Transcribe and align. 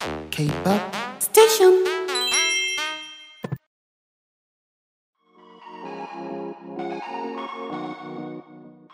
K-Pop 0.00 0.80
Station. 1.18 1.74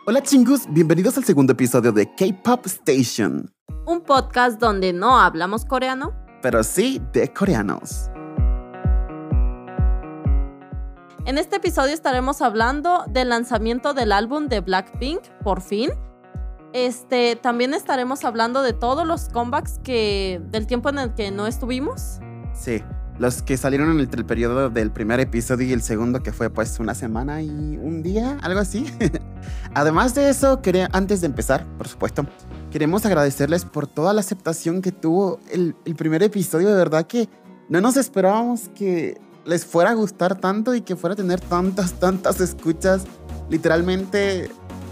Hola 0.05 0.21
chingus, 0.23 0.67
bienvenidos 0.71 1.17
al 1.17 1.23
segundo 1.23 1.53
episodio 1.53 1.93
de 1.93 2.13
K-Pop 2.13 2.67
Station. 2.67 3.55
Un 3.87 4.01
podcast 4.01 4.59
donde 4.59 4.93
no 4.93 5.21
hablamos 5.21 5.65
coreano, 5.65 6.13
pero 6.43 6.65
sí 6.65 7.01
de 7.13 7.33
coreanos. 7.33 8.11
En 11.25 11.39
este 11.39 11.57
episodio 11.57 11.95
estaremos 11.95 12.43
hablando 12.43 13.05
del 13.09 13.29
lanzamiento 13.29 13.95
del 13.95 14.11
álbum 14.11 14.49
de 14.49 14.61
Blackpink, 14.61 15.21
por 15.45 15.61
fin. 15.61 15.91
Este, 16.77 17.37
también 17.37 17.73
estaremos 17.73 18.23
hablando 18.27 18.61
de 18.61 18.75
todos 18.75 19.07
los 19.07 19.31
comebacks 19.31 19.79
que 19.83 20.43
del 20.51 20.67
tiempo 20.67 20.91
en 20.91 20.99
el 20.99 21.15
que 21.15 21.31
no 21.31 21.47
estuvimos. 21.47 22.19
Sí, 22.53 22.83
los 23.19 23.41
que 23.41 23.57
salieron 23.57 23.91
en 23.93 23.99
el, 23.99 24.27
periodo 24.27 24.69
del 24.69 24.91
primer 24.91 25.19
episodio 25.21 25.67
y 25.67 25.73
el 25.73 25.81
segundo 25.81 26.23
que 26.23 26.35
fue 26.35 26.51
pues 26.51 26.79
una 26.79 26.95
semana 26.95 27.41
y 27.41 27.49
un 27.49 28.03
día, 28.03 28.37
algo 28.43 28.61
así. 28.61 28.85
Además 29.75 30.15
de 30.15 30.29
eso, 30.29 30.61
quería, 30.61 30.91
antes 30.93 31.23
de 31.23 31.29
empezar, 31.29 31.65
por 31.79 31.89
supuesto, 31.89 32.27
queremos 32.71 33.07
agradecerles 33.07 33.65
por 33.65 33.87
toda 33.87 34.13
la 34.13 34.21
aceptación 34.21 34.83
que 34.83 34.93
tuvo 34.93 35.41
el 35.51 35.75
primer 35.97 36.23
episodio. 36.23 36.69
De 36.69 36.77
verdad 36.77 37.07
que 37.07 37.27
no 37.71 37.81
nos 37.81 37.97
esperábamos 37.97 38.69
que 38.75 39.19
les 39.47 39.65
fuera 39.65 39.93
a 39.93 39.95
gustar 39.95 40.39
tanto 40.39 40.75
y 40.75 40.83
que 40.83 40.95
fuera 40.95 41.15
a 41.15 41.17
tener 41.17 41.41
tantas, 41.41 41.95
tantas 41.95 42.39
escuchas. 42.43 43.05
Literalmente, 43.49 44.51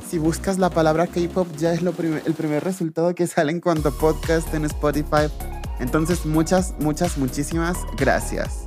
si 0.08 0.18
buscas 0.18 0.58
la 0.58 0.70
palabra 0.70 1.06
K-pop, 1.06 1.48
ya 1.56 1.72
es 1.72 1.80
el 1.82 2.34
primer 2.34 2.62
resultado 2.64 3.14
que 3.14 3.26
sale 3.26 3.52
en 3.52 3.60
cuanto 3.60 3.92
podcast 3.92 4.52
en 4.54 4.64
Spotify. 4.64 5.28
Entonces, 5.80 6.24
muchas, 6.26 6.74
muchas, 6.78 7.18
muchísimas 7.18 7.76
gracias. 7.96 8.64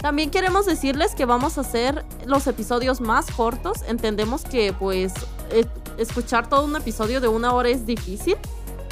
También 0.00 0.30
queremos 0.30 0.66
decirles 0.66 1.14
que 1.14 1.24
vamos 1.24 1.56
a 1.56 1.62
hacer 1.62 2.04
los 2.26 2.46
episodios 2.46 3.00
más 3.00 3.30
cortos. 3.30 3.82
Entendemos 3.88 4.44
que 4.44 4.72
pues 4.72 5.14
escuchar 5.96 6.48
todo 6.48 6.64
un 6.64 6.76
episodio 6.76 7.20
de 7.20 7.28
una 7.28 7.54
hora 7.54 7.70
es 7.70 7.86
difícil. 7.86 8.36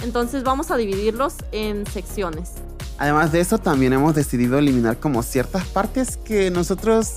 Entonces 0.02 0.42
vamos 0.42 0.70
a 0.70 0.76
dividirlos 0.76 1.34
en 1.52 1.86
secciones. 1.86 2.54
Además 2.98 3.32
de 3.32 3.40
eso, 3.40 3.58
también 3.58 3.92
hemos 3.92 4.14
decidido 4.14 4.58
eliminar 4.58 4.98
como 4.98 5.22
ciertas 5.22 5.66
partes 5.66 6.16
que 6.16 6.50
nosotros 6.50 7.16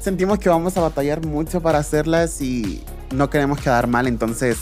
sentimos 0.00 0.38
que 0.38 0.48
vamos 0.48 0.76
a 0.76 0.80
batallar 0.80 1.24
mucho 1.26 1.60
para 1.60 1.78
hacerlas 1.78 2.40
y 2.40 2.84
no 3.14 3.28
queremos 3.28 3.60
quedar 3.60 3.86
mal. 3.86 4.06
Entonces, 4.06 4.58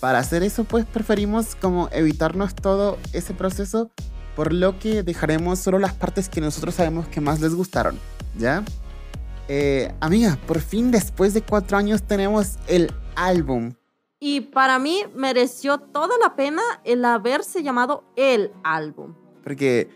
para 0.00 0.18
hacer 0.18 0.42
eso, 0.42 0.64
pues 0.64 0.84
preferimos 0.84 1.54
como 1.54 1.88
evitarnos 1.90 2.54
todo 2.54 2.98
ese 3.12 3.34
proceso, 3.34 3.90
por 4.36 4.52
lo 4.52 4.78
que 4.78 5.02
dejaremos 5.02 5.58
solo 5.58 5.78
las 5.78 5.94
partes 5.94 6.28
que 6.28 6.40
nosotros 6.40 6.74
sabemos 6.74 7.08
que 7.08 7.20
más 7.20 7.40
les 7.40 7.54
gustaron, 7.54 7.98
¿ya? 8.36 8.62
Eh, 9.48 9.94
amiga, 10.00 10.38
por 10.46 10.60
fin 10.60 10.90
después 10.90 11.34
de 11.34 11.42
cuatro 11.42 11.76
años 11.76 12.02
tenemos 12.02 12.58
el 12.66 12.92
álbum. 13.16 13.74
Y 14.20 14.40
para 14.42 14.78
mí 14.78 15.04
mereció 15.14 15.78
toda 15.78 16.16
la 16.22 16.34
pena 16.34 16.62
el 16.84 17.04
haberse 17.04 17.62
llamado 17.62 18.04
el 18.16 18.52
álbum. 18.62 19.14
Porque 19.44 19.90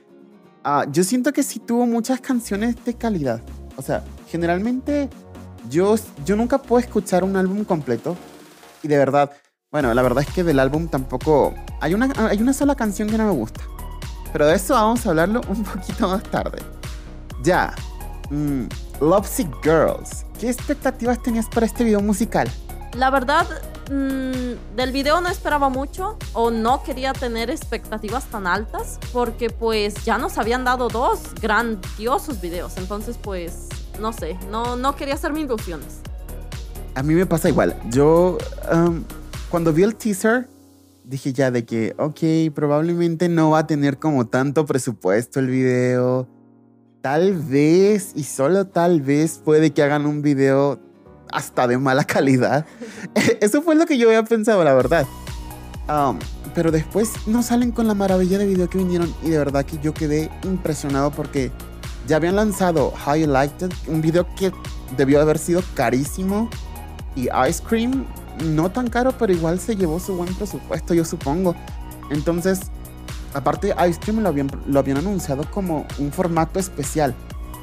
uh, 0.65 0.91
yo 0.93 1.03
siento 1.03 1.33
que 1.33 1.43
sí 1.43 1.59
tuvo 1.59 1.87
muchas 1.87 2.21
canciones 2.21 2.77
de 2.85 2.95
calidad. 2.95 3.41
O 3.77 3.83
sea, 3.83 4.05
generalmente 4.29 5.09
yo, 5.69 5.97
yo 6.25 6.37
nunca 6.37 6.59
puedo 6.59 6.81
escuchar 6.81 7.25
un 7.25 7.37
álbum 7.37 7.65
completo. 7.65 8.17
Y 8.83 8.89
de 8.89 8.99
verdad, 8.99 9.33
bueno, 9.73 9.93
la 9.93 10.03
verdad 10.03 10.25
es 10.27 10.33
que 10.33 10.45
del 10.45 10.61
álbum 10.61 10.89
tampoco... 10.89 11.55
Hay 11.81 11.95
una, 11.95 12.13
hay 12.29 12.41
una 12.41 12.53
sola 12.53 12.75
canción 12.75 13.09
que 13.09 13.19
no 13.19 13.25
me 13.25 13.33
gusta. 13.33 13.61
Pero 14.33 14.47
de 14.47 14.57
eso 14.57 14.75
vamos 14.75 15.05
a 15.07 15.11
hablarlo 15.11 15.41
un 15.49 15.65
poquito 15.65 16.09
más 16.09 16.23
tarde. 16.25 16.59
Ya. 17.43 17.75
Mm, 18.31 18.65
Lovesick 19.01 19.51
Girls. 19.63 20.27
¿Qué 20.39 20.51
expectativas 20.51 21.23
tenías 21.23 21.49
para 21.49 21.67
este 21.67 21.85
video 21.85 22.01
musical? 22.01 22.49
La 22.95 23.11
verdad, 23.11 23.47
mmm, 23.91 24.77
del 24.77 24.93
video 24.93 25.21
no 25.21 25.29
esperaba 25.29 25.69
mucho 25.69 26.19
o 26.33 26.51
no 26.51 26.83
quería 26.83 27.13
tener 27.13 27.51
expectativas 27.51 28.27
tan 28.27 28.47
altas 28.47 28.99
porque 29.13 29.51
pues 29.51 30.05
ya 30.05 30.19
nos 30.19 30.39
habían 30.39 30.65
dado 30.65 30.89
dos 30.89 31.35
grandiosos 31.41 32.41
videos. 32.41 32.77
Entonces 32.77 33.19
pues, 33.21 33.69
no 34.01 34.13
sé, 34.13 34.37
no, 34.51 34.77
no 34.77 34.97
quería 34.97 35.15
hacerme 35.15 35.41
ilusiones. 35.41 36.01
A 36.95 37.03
mí 37.03 37.15
me 37.15 37.27
pasa 37.27 37.49
igual. 37.49 37.77
Yo, 37.91 38.39
cuando 39.51 39.73
vi 39.73 39.85
el 39.85 39.95
teaser, 39.95 40.49
dije 41.05 41.33
ya 41.33 41.51
de 41.51 41.65
que, 41.65 41.95
ok, 41.97 42.53
probablemente 42.55 43.29
no 43.29 43.51
va 43.51 43.61
a 43.61 43.67
tener 43.67 43.99
como 43.99 44.27
tanto 44.27 44.67
presupuesto 44.67 45.41
el 45.41 45.47
video. 45.47 46.27
Tal 47.01 47.35
vez, 47.35 48.13
y 48.17 48.25
solo 48.25 48.67
tal 48.67 49.01
vez, 49.01 49.41
puede 49.45 49.73
que 49.73 49.83
hagan 49.83 50.07
un 50.07 50.23
video 50.23 50.81
hasta 51.31 51.67
de 51.67 51.79
mala 51.79 52.05
calidad. 52.07 52.67
Eso 53.41 53.63
fue 53.63 53.75
lo 53.75 53.87
que 53.87 53.99
yo 53.99 54.09
había 54.09 54.25
pensado, 54.25 54.63
la 54.65 54.75
verdad. 54.75 55.07
Pero 56.55 56.71
después 56.71 57.11
no 57.27 57.43
salen 57.43 57.71
con 57.71 57.87
la 57.87 57.95
maravilla 57.95 58.39
de 58.39 58.47
video 58.47 58.69
que 58.69 58.79
vinieron 58.79 59.15
y 59.23 59.31
de 59.31 59.39
verdad 59.39 59.65
que 59.65 59.79
yo 59.79 59.95
quedé 59.95 60.31
impresionado 60.45 61.11
porque 61.11 61.51
ya 62.07 62.17
habían 62.17 62.37
lanzado 62.37 62.93
It, 63.17 63.73
un 63.87 64.01
video 64.01 64.27
que 64.35 64.53
debió 64.97 65.21
haber 65.21 65.39
sido 65.39 65.63
carísimo 65.75 66.51
y 67.15 67.29
Ice 67.49 67.63
Cream 67.67 68.05
no 68.45 68.71
tan 68.71 68.89
caro, 68.89 69.13
pero 69.19 69.33
igual 69.33 69.59
se 69.59 69.77
llevó 69.77 69.99
su 69.99 70.17
buen 70.17 70.33
presupuesto, 70.35 70.95
yo 70.95 71.05
supongo. 71.05 71.55
Entonces, 72.11 72.61
aparte 73.35 73.75
Ice 73.89 73.99
Cream 74.01 74.21
lo 74.21 74.29
habían, 74.29 74.51
lo 74.67 74.79
habían 74.79 74.99
anunciado 74.99 75.49
como 75.51 75.87
un 75.99 76.13
formato 76.13 76.59
especial, 76.59 77.15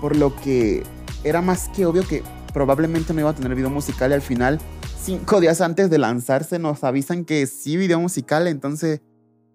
por 0.02 0.16
lo 0.16 0.36
que 0.36 0.84
era 1.24 1.42
más 1.42 1.70
que 1.70 1.86
obvio 1.86 2.08
que 2.08 2.24
probablemente 2.54 3.14
no 3.14 3.22
iba 3.22 3.30
a 3.30 3.34
tener 3.34 3.56
video 3.56 3.70
musical 3.70 4.12
y 4.12 4.14
al 4.14 4.22
final, 4.22 4.60
cinco 5.06 5.40
días 5.40 5.62
antes 5.62 5.92
de 5.92 6.00
lanzarse, 6.00 6.58
nos 6.58 6.84
avisan 6.84 7.26
que 7.26 7.46
sí 7.46 7.78
video 7.78 8.00
musical. 8.00 8.48
Entonces, 8.48 9.02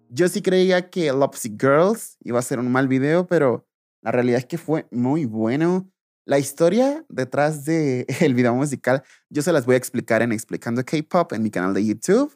yo 0.07 0.29
sí 0.29 0.41
creía 0.41 0.89
que 0.89 1.11
Lopsy 1.11 1.57
Girls 1.59 2.15
iba 2.21 2.39
a 2.39 2.41
ser 2.41 2.57
un 2.57 2.71
mal 2.71 2.87
video, 2.87 3.27
pero 3.27 3.67
la 4.01 4.13
realidad 4.13 4.39
es 4.39 4.45
que 4.45 4.57
fue 4.57 4.87
muy 4.91 5.25
bueno. 5.25 5.91
La 6.25 6.39
historia 6.39 7.05
detrás 7.09 7.65
del 7.65 8.05
el 8.21 8.33
video 8.33 8.55
musical, 8.55 9.03
yo 9.29 9.41
se 9.41 9.51
las 9.51 9.65
voy 9.65 9.75
a 9.75 9.77
explicar 9.77 10.21
en 10.21 10.31
Explicando 10.31 10.85
K-Pop 10.85 11.33
en 11.33 11.43
mi 11.43 11.51
canal 11.51 11.73
de 11.73 11.85
YouTube. 11.85 12.33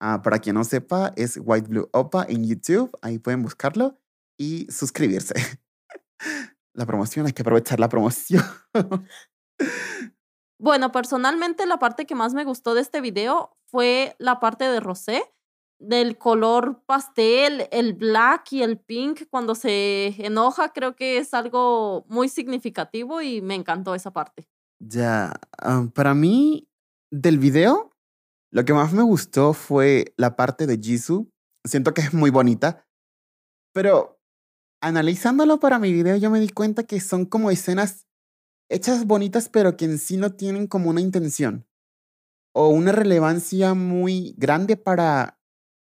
Uh, 0.00 0.22
para 0.22 0.38
quien 0.38 0.54
no 0.54 0.62
sepa, 0.62 1.12
es 1.16 1.40
White 1.42 1.68
Blue 1.68 1.88
Opa 1.92 2.26
en 2.28 2.46
YouTube. 2.46 2.96
Ahí 3.02 3.18
pueden 3.18 3.42
buscarlo 3.42 3.98
y 4.38 4.68
suscribirse. 4.70 5.34
la 6.74 6.86
promoción, 6.86 7.26
hay 7.26 7.32
que 7.32 7.42
aprovechar 7.42 7.80
la 7.80 7.88
promoción. 7.88 8.44
Bueno, 10.62 10.92
personalmente 10.92 11.66
la 11.66 11.80
parte 11.80 12.06
que 12.06 12.14
más 12.14 12.34
me 12.34 12.44
gustó 12.44 12.74
de 12.74 12.82
este 12.82 13.00
video 13.00 13.50
fue 13.66 14.14
la 14.20 14.38
parte 14.38 14.62
de 14.62 14.78
Rosé, 14.78 15.24
del 15.80 16.16
color 16.16 16.84
pastel, 16.86 17.66
el 17.72 17.94
black 17.94 18.52
y 18.52 18.62
el 18.62 18.78
pink 18.78 19.22
cuando 19.28 19.56
se 19.56 20.14
enoja, 20.24 20.72
creo 20.72 20.94
que 20.94 21.18
es 21.18 21.34
algo 21.34 22.04
muy 22.08 22.28
significativo 22.28 23.20
y 23.20 23.40
me 23.40 23.56
encantó 23.56 23.96
esa 23.96 24.12
parte. 24.12 24.46
Ya, 24.78 25.32
um, 25.66 25.90
para 25.90 26.14
mí, 26.14 26.68
del 27.10 27.40
video, 27.40 27.90
lo 28.52 28.64
que 28.64 28.72
más 28.72 28.92
me 28.92 29.02
gustó 29.02 29.54
fue 29.54 30.14
la 30.16 30.36
parte 30.36 30.68
de 30.68 30.78
Jisoo. 30.78 31.28
Siento 31.64 31.92
que 31.92 32.02
es 32.02 32.14
muy 32.14 32.30
bonita, 32.30 32.86
pero 33.74 34.20
analizándolo 34.80 35.58
para 35.58 35.80
mi 35.80 35.92
video 35.92 36.14
yo 36.18 36.30
me 36.30 36.38
di 36.38 36.50
cuenta 36.50 36.84
que 36.84 37.00
son 37.00 37.26
como 37.26 37.50
escenas 37.50 38.06
hechas 38.72 39.06
bonitas, 39.06 39.48
pero 39.48 39.76
que 39.76 39.84
en 39.84 39.98
sí 39.98 40.16
no 40.16 40.32
tienen 40.32 40.66
como 40.66 40.90
una 40.90 41.00
intención 41.00 41.66
o 42.52 42.68
una 42.68 42.92
relevancia 42.92 43.74
muy 43.74 44.34
grande 44.36 44.76
para 44.76 45.38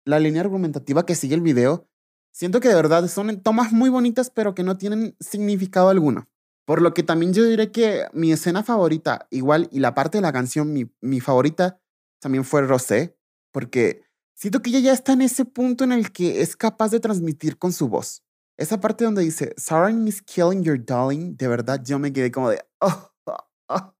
la 0.05 0.19
línea 0.19 0.41
argumentativa 0.41 1.05
que 1.05 1.15
sigue 1.15 1.35
el 1.35 1.41
video. 1.41 1.87
Siento 2.31 2.59
que 2.59 2.67
de 2.67 2.75
verdad 2.75 3.07
son 3.07 3.41
tomas 3.41 3.71
muy 3.71 3.89
bonitas, 3.89 4.29
pero 4.29 4.55
que 4.55 4.63
no 4.63 4.77
tienen 4.77 5.15
significado 5.19 5.89
alguno. 5.89 6.27
Por 6.65 6.81
lo 6.81 6.93
que 6.93 7.03
también 7.03 7.33
yo 7.33 7.43
diré 7.43 7.71
que 7.71 8.05
mi 8.13 8.31
escena 8.31 8.63
favorita, 8.63 9.27
igual, 9.29 9.67
y 9.71 9.79
la 9.79 9.93
parte 9.93 10.17
de 10.17 10.21
la 10.21 10.33
canción, 10.33 10.71
mi, 10.71 10.89
mi 11.01 11.19
favorita, 11.19 11.81
también 12.19 12.45
fue 12.45 12.61
Rosé, 12.61 13.17
porque 13.51 14.03
siento 14.33 14.61
que 14.61 14.69
ella 14.69 14.79
ya 14.79 14.93
está 14.93 15.13
en 15.13 15.21
ese 15.21 15.45
punto 15.45 15.83
en 15.83 15.91
el 15.91 16.11
que 16.11 16.41
es 16.41 16.55
capaz 16.55 16.89
de 16.91 17.01
transmitir 17.01 17.57
con 17.57 17.73
su 17.73 17.89
voz. 17.89 18.23
Esa 18.57 18.79
parte 18.79 19.03
donde 19.03 19.23
dice, 19.23 19.53
Sorry 19.57 19.93
is 20.07 20.21
killing 20.21 20.63
your 20.63 20.77
darling, 20.77 21.35
de 21.37 21.47
verdad 21.47 21.81
yo 21.83 21.97
me 21.97 22.13
quedé 22.13 22.31
como 22.31 22.49
de, 22.49 22.61
oh, 22.81 23.11
oh, 23.69 23.93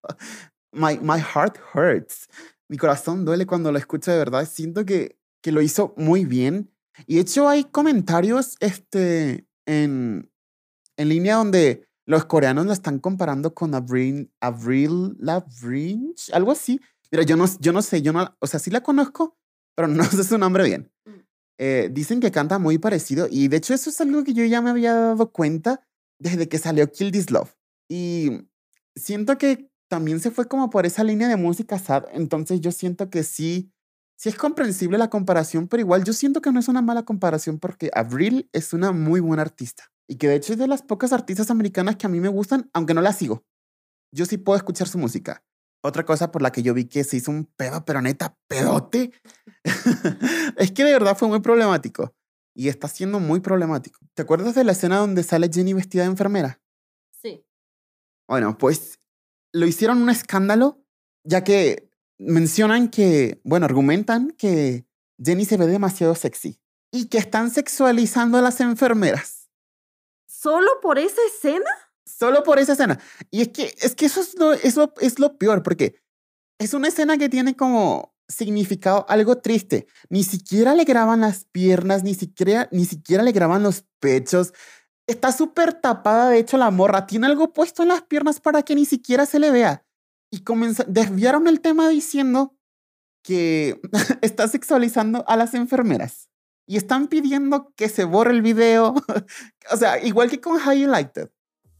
my, 0.71 0.99
my 1.01 1.19
heart 1.19 1.57
hurts. 1.73 2.27
Mi 2.69 2.77
corazón 2.77 3.25
duele 3.25 3.45
cuando 3.45 3.71
lo 3.71 3.77
escucho 3.77 4.11
de 4.11 4.17
verdad. 4.17 4.47
Siento 4.49 4.85
que, 4.85 5.17
que 5.41 5.51
lo 5.51 5.61
hizo 5.61 5.93
muy 5.97 6.25
bien. 6.25 6.71
Y 7.07 7.15
de 7.15 7.21
hecho 7.21 7.47
hay 7.47 7.65
comentarios 7.65 8.55
este, 8.59 9.47
en, 9.65 10.31
en 10.97 11.09
línea 11.09 11.35
donde 11.35 11.87
los 12.05 12.25
coreanos 12.25 12.65
la 12.65 12.73
están 12.73 12.99
comparando 12.99 13.53
con 13.53 13.73
Avril, 13.73 14.31
Avril 14.41 15.15
Lavigne, 15.19 16.13
algo 16.31 16.51
así. 16.51 16.79
Mira, 17.11 17.23
yo 17.23 17.37
no, 17.37 17.45
yo 17.59 17.71
no 17.71 17.81
sé, 17.81 18.01
yo 18.01 18.11
no, 18.11 18.35
o 18.39 18.47
sea, 18.47 18.59
sí 18.59 18.69
la 18.71 18.81
conozco, 18.81 19.37
pero 19.75 19.87
no 19.87 20.03
sé 20.03 20.23
su 20.23 20.37
nombre 20.37 20.63
bien. 20.63 20.91
Eh, 21.59 21.89
dicen 21.91 22.19
que 22.19 22.31
canta 22.31 22.57
muy 22.57 22.79
parecido 22.79 23.27
y 23.29 23.47
de 23.47 23.57
hecho 23.57 23.73
eso 23.73 23.91
es 23.91 24.01
algo 24.01 24.23
que 24.23 24.33
yo 24.33 24.43
ya 24.43 24.61
me 24.61 24.71
había 24.71 24.93
dado 24.93 25.31
cuenta 25.31 25.87
desde 26.19 26.49
que 26.49 26.57
salió 26.57 26.91
Kill 26.91 27.11
This 27.11 27.29
Love. 27.29 27.55
Y 27.89 28.47
siento 28.95 29.37
que 29.37 29.69
también 29.87 30.19
se 30.19 30.31
fue 30.31 30.47
como 30.47 30.69
por 30.69 30.85
esa 30.85 31.03
línea 31.03 31.27
de 31.27 31.35
música 31.35 31.77
sad, 31.77 32.05
entonces 32.11 32.61
yo 32.61 32.71
siento 32.71 33.09
que 33.09 33.23
sí, 33.23 33.71
sí 34.17 34.29
es 34.29 34.35
comprensible 34.35 34.97
la 34.97 35.09
comparación, 35.09 35.67
pero 35.67 35.81
igual 35.81 36.03
yo 36.03 36.13
siento 36.13 36.41
que 36.41 36.51
no 36.51 36.59
es 36.59 36.67
una 36.67 36.81
mala 36.81 37.03
comparación 37.03 37.59
porque 37.59 37.91
Avril 37.93 38.49
es 38.51 38.73
una 38.73 38.91
muy 38.91 39.19
buena 39.19 39.43
artista 39.43 39.91
y 40.07 40.15
que 40.15 40.27
de 40.27 40.35
hecho 40.35 40.53
es 40.53 40.59
de 40.59 40.67
las 40.67 40.81
pocas 40.81 41.13
artistas 41.13 41.51
americanas 41.51 41.97
que 41.97 42.07
a 42.07 42.09
mí 42.09 42.19
me 42.19 42.29
gustan, 42.29 42.69
aunque 42.73 42.93
no 42.93 43.01
la 43.01 43.13
sigo. 43.13 43.45
Yo 44.11 44.25
sí 44.25 44.37
puedo 44.37 44.57
escuchar 44.57 44.87
su 44.87 44.97
música. 44.97 45.43
Otra 45.85 46.05
cosa 46.05 46.31
por 46.31 46.41
la 46.41 46.51
que 46.51 46.63
yo 46.63 46.73
vi 46.73 46.85
que 46.85 47.03
se 47.03 47.17
hizo 47.17 47.29
un 47.29 47.45
pedo, 47.45 47.83
pero 47.83 48.01
neta, 48.01 48.37
pedote, 48.47 49.11
es 50.57 50.71
que 50.71 50.85
de 50.85 50.93
verdad 50.93 51.17
fue 51.17 51.27
muy 51.27 51.41
problemático. 51.41 52.15
Y 52.55 52.69
está 52.69 52.87
siendo 52.87 53.19
muy 53.19 53.41
problemático. 53.41 53.99
¿Te 54.13 54.21
acuerdas 54.21 54.55
de 54.55 54.63
la 54.63 54.71
escena 54.71 54.97
donde 54.97 55.23
sale 55.23 55.49
Jenny 55.51 55.73
vestida 55.73 56.03
de 56.03 56.09
enfermera? 56.09 56.61
Sí. 57.21 57.45
Bueno, 58.29 58.57
pues 58.57 58.99
lo 59.51 59.65
hicieron 59.65 60.01
un 60.01 60.09
escándalo, 60.09 60.85
ya 61.25 61.43
que 61.43 61.91
mencionan 62.17 62.89
que, 62.89 63.41
bueno, 63.43 63.65
argumentan 63.65 64.31
que 64.31 64.85
Jenny 65.21 65.43
se 65.43 65.57
ve 65.57 65.67
demasiado 65.67 66.15
sexy 66.15 66.61
y 66.91 67.07
que 67.07 67.17
están 67.17 67.51
sexualizando 67.51 68.37
a 68.37 68.41
las 68.41 68.61
enfermeras. 68.61 69.49
¿Solo 70.27 70.79
por 70.81 70.97
esa 70.97 71.21
escena? 71.27 71.69
Solo 72.05 72.43
por 72.43 72.59
esa 72.59 72.73
escena. 72.73 72.99
Y 73.31 73.41
es 73.41 73.49
que, 73.49 73.73
es 73.81 73.95
que 73.95 74.05
eso, 74.05 74.21
es 74.21 74.37
lo, 74.37 74.53
eso 74.53 74.93
es 74.99 75.19
lo 75.19 75.37
peor, 75.37 75.63
porque 75.63 75.95
es 76.59 76.73
una 76.73 76.89
escena 76.89 77.17
que 77.17 77.29
tiene 77.29 77.55
como 77.55 78.13
significado 78.27 79.05
algo 79.09 79.37
triste. 79.37 79.87
Ni 80.09 80.23
siquiera 80.23 80.75
le 80.75 80.83
graban 80.83 81.21
las 81.21 81.45
piernas, 81.45 82.03
ni 82.03 82.13
siquiera, 82.13 82.67
ni 82.71 82.85
siquiera 82.85 83.23
le 83.23 83.31
graban 83.31 83.63
los 83.63 83.85
pechos. 83.99 84.53
Está 85.07 85.31
súper 85.31 85.73
tapada, 85.73 86.29
de 86.29 86.39
hecho, 86.39 86.57
la 86.57 86.71
morra. 86.71 87.05
Tiene 87.05 87.27
algo 87.27 87.53
puesto 87.53 87.83
en 87.83 87.89
las 87.89 88.03
piernas 88.03 88.39
para 88.39 88.63
que 88.63 88.75
ni 88.75 88.85
siquiera 88.85 89.25
se 89.25 89.39
le 89.39 89.51
vea. 89.51 89.85
Y 90.31 90.43
desviaron 90.87 91.47
el 91.47 91.61
tema 91.61 91.89
diciendo 91.89 92.57
que 93.23 93.79
está 94.21 94.47
sexualizando 94.47 95.23
a 95.27 95.35
las 95.35 95.53
enfermeras. 95.53 96.29
Y 96.65 96.77
están 96.77 97.07
pidiendo 97.07 97.73
que 97.75 97.89
se 97.89 98.05
borre 98.05 98.31
el 98.31 98.41
video. 98.41 98.95
o 99.71 99.77
sea, 99.77 100.01
igual 100.03 100.29
que 100.29 100.39
con 100.39 100.57
It. 100.57 101.29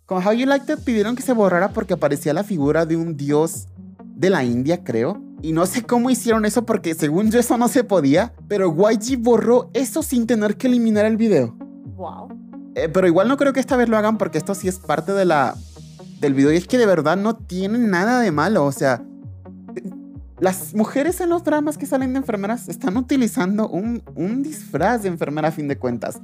Con 0.06 0.26
How 0.26 0.34
You 0.34 0.46
Liked 0.46 0.74
It 0.74 0.84
pidieron 0.84 1.16
que 1.16 1.22
se 1.22 1.32
borrara 1.34 1.70
porque 1.70 1.94
aparecía 1.94 2.34
la 2.34 2.44
figura 2.44 2.86
de 2.86 2.98
un 2.98 3.16
dios 3.16 3.68
de 4.04 4.30
la 4.30 4.44
India, 4.44 4.84
creo. 4.84 5.22
Y 5.42 5.54
no 5.54 5.66
sé 5.66 5.84
cómo 5.84 6.10
hicieron 6.10 6.46
eso 6.46 6.66
porque 6.66 6.94
según 6.94 7.32
yo 7.32 7.40
eso 7.40 7.58
no 7.58 7.70
se 7.70 7.86
podía. 7.86 8.34
Pero 8.50 8.76
YG 8.76 9.18
borró 9.18 9.70
eso 9.74 10.04
sin 10.04 10.28
tener 10.28 10.58
que 10.58 10.68
eliminar 10.68 11.06
el 11.06 11.16
video. 11.16 11.56
Wow. 11.96 12.30
Eh, 12.76 12.90
pero 12.90 13.08
igual 13.08 13.30
no 13.30 13.38
creo 13.38 13.54
que 13.54 13.62
esta 13.62 13.78
vez 13.78 13.88
lo 13.88 13.98
hagan 13.98 14.18
porque 14.18 14.38
esto 14.38 14.56
sí 14.56 14.68
es 14.68 14.78
parte 14.78 15.14
de 15.14 15.24
la, 15.24 15.56
del 16.20 16.34
video. 16.34 16.52
Y 16.52 16.58
es 16.58 16.68
que 16.68 16.78
de 16.78 16.86
verdad 16.86 17.16
no 17.16 17.38
tiene 17.38 17.78
nada 17.78 18.20
de 18.20 18.32
malo. 18.32 18.66
O 18.66 18.74
sea, 18.74 19.02
las 20.40 20.74
mujeres 20.74 21.22
en 21.22 21.30
los 21.30 21.46
dramas 21.46 21.78
que 21.78 21.86
salen 21.86 22.12
de 22.12 22.20
enfermeras 22.20 22.68
están 22.68 22.98
utilizando 22.98 23.70
un, 23.70 24.04
un 24.16 24.44
disfraz 24.44 25.04
de 25.04 25.08
enfermera 25.08 25.48
a 25.48 25.52
fin 25.52 25.70
de 25.70 25.78
cuentas. 25.78 26.20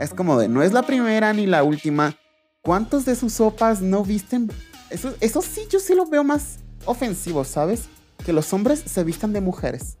Es 0.00 0.14
como 0.14 0.36
de, 0.36 0.48
no 0.48 0.62
es 0.62 0.72
la 0.72 0.82
primera 0.82 1.32
ni 1.32 1.46
la 1.46 1.62
última. 1.62 2.16
¿Cuántos 2.62 3.06
de 3.06 3.16
sus 3.16 3.32
sopas 3.32 3.80
no 3.80 4.04
visten? 4.04 4.50
Eso, 4.90 5.40
sí, 5.40 5.62
yo 5.70 5.80
sí 5.80 5.94
lo 5.94 6.04
veo 6.04 6.24
más 6.24 6.58
ofensivo, 6.84 7.44
¿sabes? 7.44 7.84
Que 8.24 8.34
los 8.34 8.52
hombres 8.52 8.82
se 8.84 9.02
vistan 9.02 9.32
de 9.32 9.40
mujeres 9.40 9.96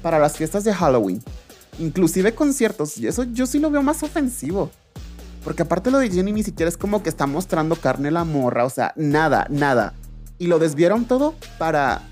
para 0.00 0.20
las 0.20 0.36
fiestas 0.36 0.62
de 0.62 0.72
Halloween. 0.72 1.20
Inclusive 1.80 2.36
conciertos. 2.36 2.98
Y 2.98 3.08
eso 3.08 3.24
yo 3.24 3.46
sí 3.46 3.58
lo 3.58 3.70
veo 3.70 3.82
más 3.82 4.04
ofensivo. 4.04 4.70
Porque 5.42 5.62
aparte 5.62 5.90
lo 5.90 5.98
de 5.98 6.08
Jenny 6.08 6.30
ni 6.30 6.44
siquiera 6.44 6.68
es 6.68 6.76
como 6.76 7.02
que 7.02 7.08
está 7.08 7.26
mostrando 7.26 7.74
carne 7.74 8.12
la 8.12 8.22
morra. 8.22 8.64
O 8.64 8.70
sea, 8.70 8.92
nada, 8.94 9.48
nada. 9.50 9.94
Y 10.38 10.46
lo 10.46 10.60
desviaron 10.60 11.04
todo 11.04 11.34
para... 11.58 12.02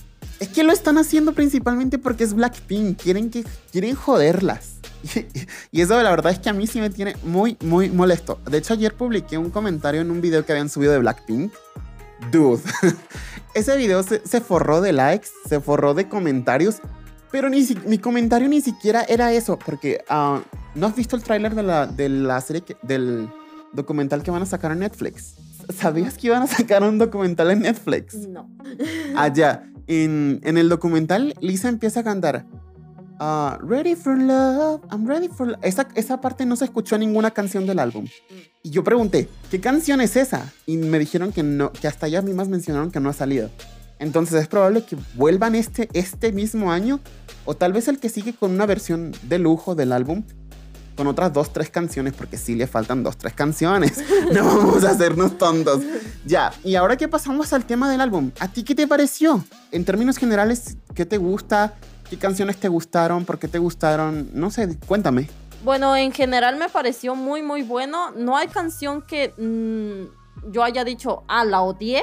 Es 0.40 0.48
que 0.48 0.64
lo 0.64 0.72
están 0.72 0.98
haciendo 0.98 1.32
principalmente 1.32 1.98
porque 1.98 2.24
es 2.24 2.34
Blackpink. 2.34 3.00
Quieren, 3.00 3.30
que, 3.30 3.44
quieren 3.70 3.94
joderlas. 3.94 4.75
Y, 5.72 5.80
eso 5.80 6.02
la 6.02 6.10
verdad 6.10 6.32
es 6.32 6.38
que 6.38 6.48
a 6.48 6.52
mí 6.52 6.66
sí 6.66 6.80
me 6.80 6.90
tiene 6.90 7.16
muy, 7.22 7.56
muy 7.60 7.90
molesto. 7.90 8.38
De 8.50 8.58
hecho, 8.58 8.74
ayer 8.74 8.94
publiqué 8.94 9.38
un 9.38 9.50
comentario 9.50 10.00
en 10.00 10.10
un 10.10 10.20
video 10.20 10.44
que 10.44 10.52
habían 10.52 10.68
subido 10.68 10.92
de 10.92 10.98
Blackpink. 10.98 11.52
Dude. 12.32 12.62
Ese 13.54 13.76
video 13.76 14.02
se, 14.02 14.26
se 14.26 14.40
forró 14.40 14.80
de 14.80 14.92
likes, 14.92 15.28
se 15.48 15.60
forró 15.60 15.94
de 15.94 16.08
comentarios. 16.08 16.76
Pero 17.30 17.48
ni 17.48 17.66
mi 17.86 17.98
comentario 17.98 18.48
ni 18.48 18.60
siquiera 18.60 19.02
era 19.02 19.32
eso. 19.32 19.58
Porque... 19.58 20.04
Uh, 20.10 20.40
¿No 20.76 20.86
has 20.86 20.94
visto 20.94 21.16
el 21.16 21.22
tráiler 21.22 21.54
de 21.54 21.62
la, 21.62 21.86
de 21.86 22.10
la 22.10 22.38
serie, 22.42 22.62
del 22.82 23.30
documental 23.72 24.22
que 24.22 24.30
van 24.30 24.42
a 24.42 24.46
sacar 24.46 24.72
en 24.72 24.80
Netflix? 24.80 25.34
¿Sabías 25.74 26.18
que 26.18 26.26
iban 26.26 26.42
a 26.42 26.46
sacar 26.46 26.82
un 26.82 26.98
documental 26.98 27.50
en 27.50 27.60
Netflix? 27.60 28.14
No. 28.14 28.50
Allá, 29.16 29.62
ah, 29.64 29.80
en, 29.86 30.40
en 30.44 30.58
el 30.58 30.68
documental, 30.68 31.34
Lisa 31.40 31.70
empieza 31.70 32.00
a 32.00 32.04
cantar. 32.04 32.44
Uh, 33.18 33.56
ready 33.60 33.94
for 33.94 34.18
love, 34.18 34.82
I'm 34.90 35.06
ready 35.06 35.28
for 35.28 35.48
love. 35.48 35.58
Esa, 35.62 35.88
esa 35.94 36.20
parte 36.20 36.44
no 36.44 36.56
se 36.56 36.66
escuchó 36.66 36.96
en 36.96 37.00
ninguna 37.00 37.30
canción 37.30 37.66
del 37.66 37.78
álbum. 37.78 38.06
Y 38.62 38.70
yo 38.70 38.84
pregunté, 38.84 39.28
¿qué 39.50 39.60
canción 39.60 40.00
es 40.00 40.16
esa? 40.16 40.52
Y 40.66 40.76
me 40.76 40.98
dijeron 40.98 41.32
que 41.32 41.42
no, 41.42 41.72
que 41.72 41.88
hasta 41.88 42.08
ellas 42.08 42.24
mismas 42.24 42.48
mencionaron 42.48 42.90
que 42.90 43.00
no 43.00 43.08
ha 43.08 43.14
salido. 43.14 43.50
Entonces 43.98 44.42
es 44.42 44.48
probable 44.48 44.84
que 44.84 44.96
vuelvan 45.14 45.54
este, 45.54 45.88
este 45.94 46.32
mismo 46.32 46.70
año 46.70 47.00
o 47.46 47.56
tal 47.56 47.72
vez 47.72 47.88
el 47.88 47.98
que 47.98 48.10
sigue 48.10 48.34
con 48.34 48.50
una 48.50 48.66
versión 48.66 49.12
de 49.22 49.38
lujo 49.38 49.74
del 49.74 49.92
álbum 49.92 50.24
con 50.96 51.06
otras 51.06 51.32
dos, 51.32 51.52
tres 51.52 51.70
canciones, 51.70 52.14
porque 52.14 52.38
sí 52.38 52.54
le 52.54 52.66
faltan 52.66 53.02
dos, 53.02 53.16
tres 53.16 53.34
canciones. 53.34 54.02
No 54.32 54.44
vamos 54.44 54.82
a 54.82 54.90
hacernos 54.90 55.38
tontos. 55.38 55.82
Ya, 56.24 56.52
y 56.64 56.74
ahora 56.74 56.96
que 56.96 57.06
pasamos 57.06 57.52
al 57.52 57.64
tema 57.64 57.88
del 57.88 58.00
álbum, 58.00 58.32
¿a 58.40 58.48
ti 58.48 58.64
qué 58.64 58.74
te 58.74 58.88
pareció? 58.88 59.44
En 59.70 59.84
términos 59.84 60.16
generales, 60.16 60.78
¿qué 60.94 61.06
te 61.06 61.18
gusta? 61.18 61.74
¿Qué 62.10 62.16
canciones 62.18 62.56
te 62.58 62.68
gustaron? 62.68 63.24
¿Por 63.24 63.38
qué 63.38 63.48
te 63.48 63.58
gustaron? 63.58 64.30
No 64.32 64.50
sé, 64.50 64.78
cuéntame. 64.86 65.28
Bueno, 65.64 65.96
en 65.96 66.12
general 66.12 66.56
me 66.56 66.68
pareció 66.68 67.16
muy, 67.16 67.42
muy 67.42 67.62
bueno. 67.62 68.12
No 68.12 68.36
hay 68.36 68.46
canción 68.48 69.02
que 69.02 69.32
mm, 69.36 70.52
yo 70.52 70.62
haya 70.62 70.84
dicho, 70.84 71.24
ah, 71.26 71.44
la 71.44 71.62
odié. 71.62 72.02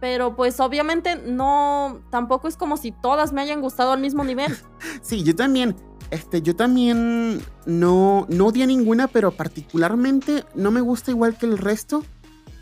Pero 0.00 0.34
pues 0.34 0.60
obviamente 0.60 1.16
no, 1.16 2.00
tampoco 2.10 2.48
es 2.48 2.56
como 2.56 2.78
si 2.78 2.90
todas 2.90 3.32
me 3.32 3.42
hayan 3.42 3.60
gustado 3.60 3.92
al 3.92 4.00
mismo 4.00 4.24
nivel. 4.24 4.56
sí, 5.02 5.22
yo 5.22 5.34
también. 5.36 5.76
Este, 6.10 6.42
yo 6.42 6.56
también 6.56 7.40
no, 7.66 8.26
no 8.28 8.46
odié 8.46 8.66
ninguna, 8.66 9.06
pero 9.06 9.30
particularmente 9.30 10.44
no 10.54 10.70
me 10.70 10.80
gusta 10.80 11.12
igual 11.12 11.36
que 11.36 11.46
el 11.46 11.56
resto, 11.56 12.02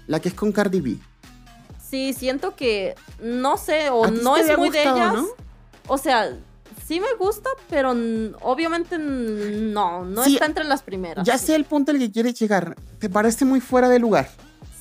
la 0.06 0.20
que 0.20 0.28
es 0.28 0.34
con 0.34 0.52
Cardi 0.52 0.80
B. 0.80 0.98
Sí, 1.82 2.12
siento 2.12 2.54
que, 2.54 2.94
no 3.22 3.56
sé, 3.56 3.88
o 3.88 4.10
no 4.10 4.36
es 4.36 4.58
muy 4.58 4.68
de 4.68 4.82
ellas. 4.82 5.24
O 5.86 5.96
sea, 5.96 6.36
sí 6.88 7.00
me 7.00 7.14
gusta, 7.18 7.50
pero 7.68 7.90
obviamente 8.40 8.98
no, 8.98 10.06
no 10.06 10.24
está 10.24 10.46
entre 10.46 10.64
las 10.64 10.82
primeras. 10.82 11.26
Ya 11.26 11.36
sé 11.36 11.54
el 11.54 11.66
punto 11.66 11.92
al 11.92 11.98
que 11.98 12.10
quieres 12.10 12.34
llegar. 12.40 12.76
¿Te 12.98 13.10
parece 13.10 13.44
muy 13.44 13.60
fuera 13.60 13.90
de 13.90 13.98
lugar? 13.98 14.30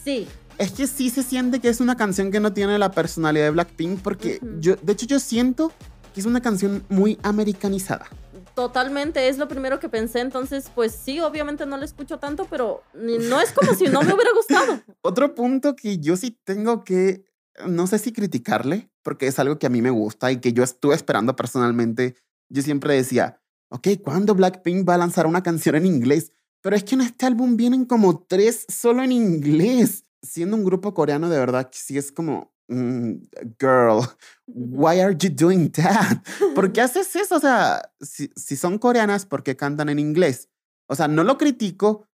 Sí. 0.06 0.26
Es 0.58 0.72
que 0.72 0.88
sí 0.88 1.10
se 1.10 1.22
siente 1.22 1.60
que 1.60 1.68
es 1.68 1.82
una 1.82 1.98
canción 1.98 2.32
que 2.32 2.40
no 2.40 2.54
tiene 2.54 2.80
la 2.80 2.92
personalidad 2.92 3.46
de 3.46 3.52
Blackpink, 3.52 4.00
porque 4.02 4.40
yo, 4.60 4.78
de 4.78 4.94
hecho, 4.94 5.06
yo 5.06 5.20
siento 5.20 5.72
que 6.14 6.22
es 6.22 6.26
una 6.26 6.42
canción 6.42 6.84
muy 6.88 7.20
americanizada. 7.22 8.08
Totalmente, 8.56 9.28
es 9.28 9.38
lo 9.38 9.48
primero 9.48 9.80
que 9.80 9.90
pensé. 9.90 10.22
Entonces, 10.22 10.72
pues 10.74 10.94
sí, 10.94 11.20
obviamente 11.20 11.66
no 11.66 11.78
la 11.78 11.86
escucho 11.86 12.18
tanto, 12.18 12.48
pero 12.50 12.82
no 12.94 13.42
es 13.42 13.52
como 13.52 13.76
si 13.76 13.84
no 13.84 14.02
me 14.02 14.14
hubiera 14.14 14.32
gustado. 14.34 14.80
Otro 15.02 15.36
punto 15.36 15.76
que 15.76 16.00
yo 16.00 16.16
sí 16.16 16.40
tengo 16.44 16.84
que, 16.84 17.26
no 17.66 17.88
sé 17.88 18.00
si 18.00 18.12
criticarle, 18.12 18.90
porque 19.04 19.28
es 19.28 19.40
algo 19.40 19.58
que 19.58 19.68
a 19.68 19.70
mí 19.70 19.82
me 19.82 19.90
gusta 19.90 20.32
y 20.32 20.38
que 20.38 20.54
yo 20.54 20.64
estuve 20.64 20.96
esperando 20.96 21.36
personalmente. 21.36 22.16
Yo 22.50 22.62
siempre 22.62 22.96
decía, 22.96 23.42
ok, 23.70 23.88
¿cuándo 24.04 24.36
Blackpink 24.36 24.88
va 24.88 24.96
a 24.96 25.00
lanzar 25.00 25.28
una 25.28 25.44
canción 25.44 25.76
en 25.76 25.86
inglés? 25.86 26.32
Pero 26.62 26.76
es 26.76 26.84
que 26.84 26.96
en 26.96 27.02
este 27.02 27.26
álbum 27.26 27.58
vienen 27.58 27.86
como 27.86 28.20
tres 28.20 28.66
solo 28.68 29.04
en 29.04 29.12
inglés. 29.12 30.04
Siendo 30.22 30.58
un 30.58 30.64
grupo 30.64 30.94
coreano, 30.94 31.30
de 31.30 31.40
verdad, 31.40 31.70
que 31.70 31.78
sí 31.78 31.98
es 31.98 32.12
como, 32.12 32.52
Mm, 32.70 33.30
girl, 33.60 34.02
why 34.46 35.00
are 35.00 35.16
you 35.16 35.30
doing 35.30 35.72
that? 35.72 36.22
¿Por 36.54 36.74
qué 36.74 36.82
haces 36.82 37.16
eso? 37.16 37.36
O 37.36 37.40
sea, 37.40 37.94
si, 38.02 38.30
si 38.36 38.58
son 38.58 38.78
coreanas, 38.78 39.26
¿por 39.26 39.44
qué 39.44 39.56
cantan 39.56 39.90
en 39.90 40.00
inglés? 40.00 40.50
O 40.88 40.96
sea, 40.96 41.08
no 41.08 41.24
lo 41.24 41.38
critico, 41.38 42.08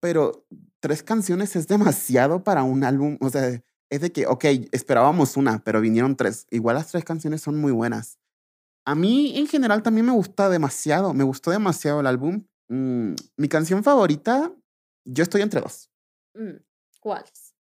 pero 0.00 0.46
tres 0.80 1.02
canciones 1.02 1.54
es 1.56 1.68
demasiado 1.68 2.44
para 2.44 2.62
un 2.62 2.84
álbum. 2.84 3.18
O 3.20 3.28
sea, 3.28 3.62
es 3.90 4.00
de 4.00 4.12
que, 4.12 4.26
ok, 4.26 4.44
esperábamos 4.72 5.36
una, 5.36 5.62
pero 5.64 5.80
vinieron 5.80 6.16
tres. 6.16 6.46
Igual 6.50 6.76
las 6.76 6.88
tres 6.88 7.04
canciones 7.04 7.42
son 7.42 7.60
muy 7.60 7.72
buenas. 7.72 8.18
A 8.86 8.94
mí 8.94 9.36
en 9.36 9.46
general 9.46 9.82
también 9.82 10.06
me 10.06 10.12
gusta 10.12 10.48
demasiado, 10.48 11.12
me 11.12 11.24
gustó 11.24 11.50
demasiado 11.50 12.00
el 12.00 12.06
álbum. 12.06 12.44
Mm, 12.68 13.14
mi 13.36 13.48
canción 13.48 13.82
favorita, 13.84 14.52
yo 15.04 15.22
estoy 15.22 15.42
entre 15.42 15.60
dos. 15.60 15.90
Mm, 16.34 16.56
¿Cuáles? 17.00 17.54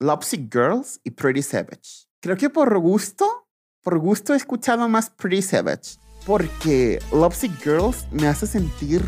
Lovesick 0.00 0.52
Girls 0.52 1.00
y 1.02 1.10
Pretty 1.10 1.42
Savage. 1.42 2.06
Creo 2.20 2.36
que 2.36 2.50
por 2.50 2.78
gusto, 2.78 3.48
por 3.82 3.98
gusto 3.98 4.34
he 4.34 4.36
escuchado 4.36 4.88
más 4.88 5.10
Pretty 5.10 5.42
Savage. 5.42 5.98
porque 6.26 6.98
Lovesick 7.12 7.52
Girls 7.62 8.06
me 8.10 8.26
hace 8.26 8.46
sentir 8.46 9.02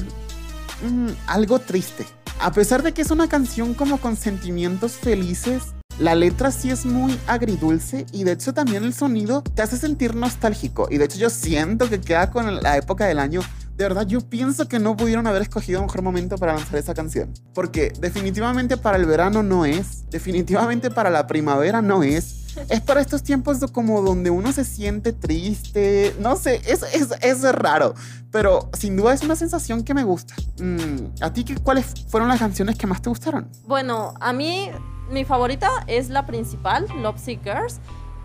mm, 0.83 1.09
algo 1.29 1.59
triste. 1.59 2.05
A 2.39 2.53
pesar 2.53 2.83
de 2.83 2.93
que 2.93 3.03
es 3.03 3.11
una 3.11 3.29
canción 3.29 3.75
como 3.75 3.99
con 3.99 4.17
sentimientos 4.17 4.93
felices, 4.93 5.63
la 5.99 6.15
letra 6.15 6.51
sí 6.51 6.71
es 6.71 6.85
muy 6.85 7.19
agridulce 7.27 8.05
y 8.13 8.25
de 8.25 8.33
hecho 8.33 8.53
también 8.53 8.85
el 8.85 8.93
sonido 8.93 9.43
te 9.43 9.63
hace 9.63 9.79
sentir 9.79 10.15
nostálgico. 10.15 10.87
Y 10.91 10.99
de 10.99 11.07
hecho 11.07 11.19
yo 11.19 11.31
siento 11.31 11.89
que 11.89 12.01
queda 12.01 12.31
con 12.31 12.63
la 12.63 12.77
época 12.77 13.07
del 13.07 13.19
año. 13.19 13.41
De 13.77 13.85
verdad, 13.85 14.07
yo 14.07 14.23
pienso 14.23 14.69
que 14.69 14.79
no 14.79 14.97
pudieron 14.97 15.27
haber 15.27 15.43
escogido 15.43 15.83
mejor 15.83 16.01
momento 16.01 16.39
para 16.39 16.55
lanzar 16.55 16.79
esa 16.79 16.95
canción. 16.95 17.35
Porque 17.53 17.93
definitivamente 18.01 18.79
para 18.79 18.97
el 18.97 19.05
verano 19.05 19.43
no 19.43 19.67
es, 19.67 20.09
definitivamente 20.09 20.91
para 20.91 21.11
la 21.11 21.27
primavera 21.27 21.83
no 21.83 22.03
es. 22.03 22.45
Es 22.71 22.81
para 22.81 23.03
estos 23.03 23.23
tiempos 23.23 23.59
como 23.71 24.01
donde 24.01 24.31
uno 24.31 24.51
se 24.51 24.65
siente 24.65 25.13
triste. 25.13 26.17
No 26.19 26.37
sé, 26.37 26.63
es, 26.67 26.83
es, 26.95 27.11
es 27.21 27.43
raro. 27.53 27.95
Pero 28.31 28.71
sin 28.73 28.97
duda 28.97 29.13
es 29.13 29.23
una 29.23 29.37
sensación 29.37 29.85
que 29.85 29.93
me 29.93 30.05
gusta. 30.05 30.35
Mm, 30.59 31.23
¿A 31.23 31.35
ti 31.35 31.45
qué, 31.45 31.57
cuáles 31.57 32.07
fueron 32.09 32.31
las 32.31 32.39
canciones 32.39 32.79
que 32.79 32.87
más 32.87 33.03
te 33.03 33.11
gustaron? 33.11 33.51
Bueno, 33.67 34.15
a 34.21 34.33
mí 34.33 34.71
mi 35.11 35.27
favorita 35.27 35.71
es 35.87 36.09
la 36.09 36.25
principal, 36.25 36.87
Love 37.03 37.23
Girls. 37.27 37.79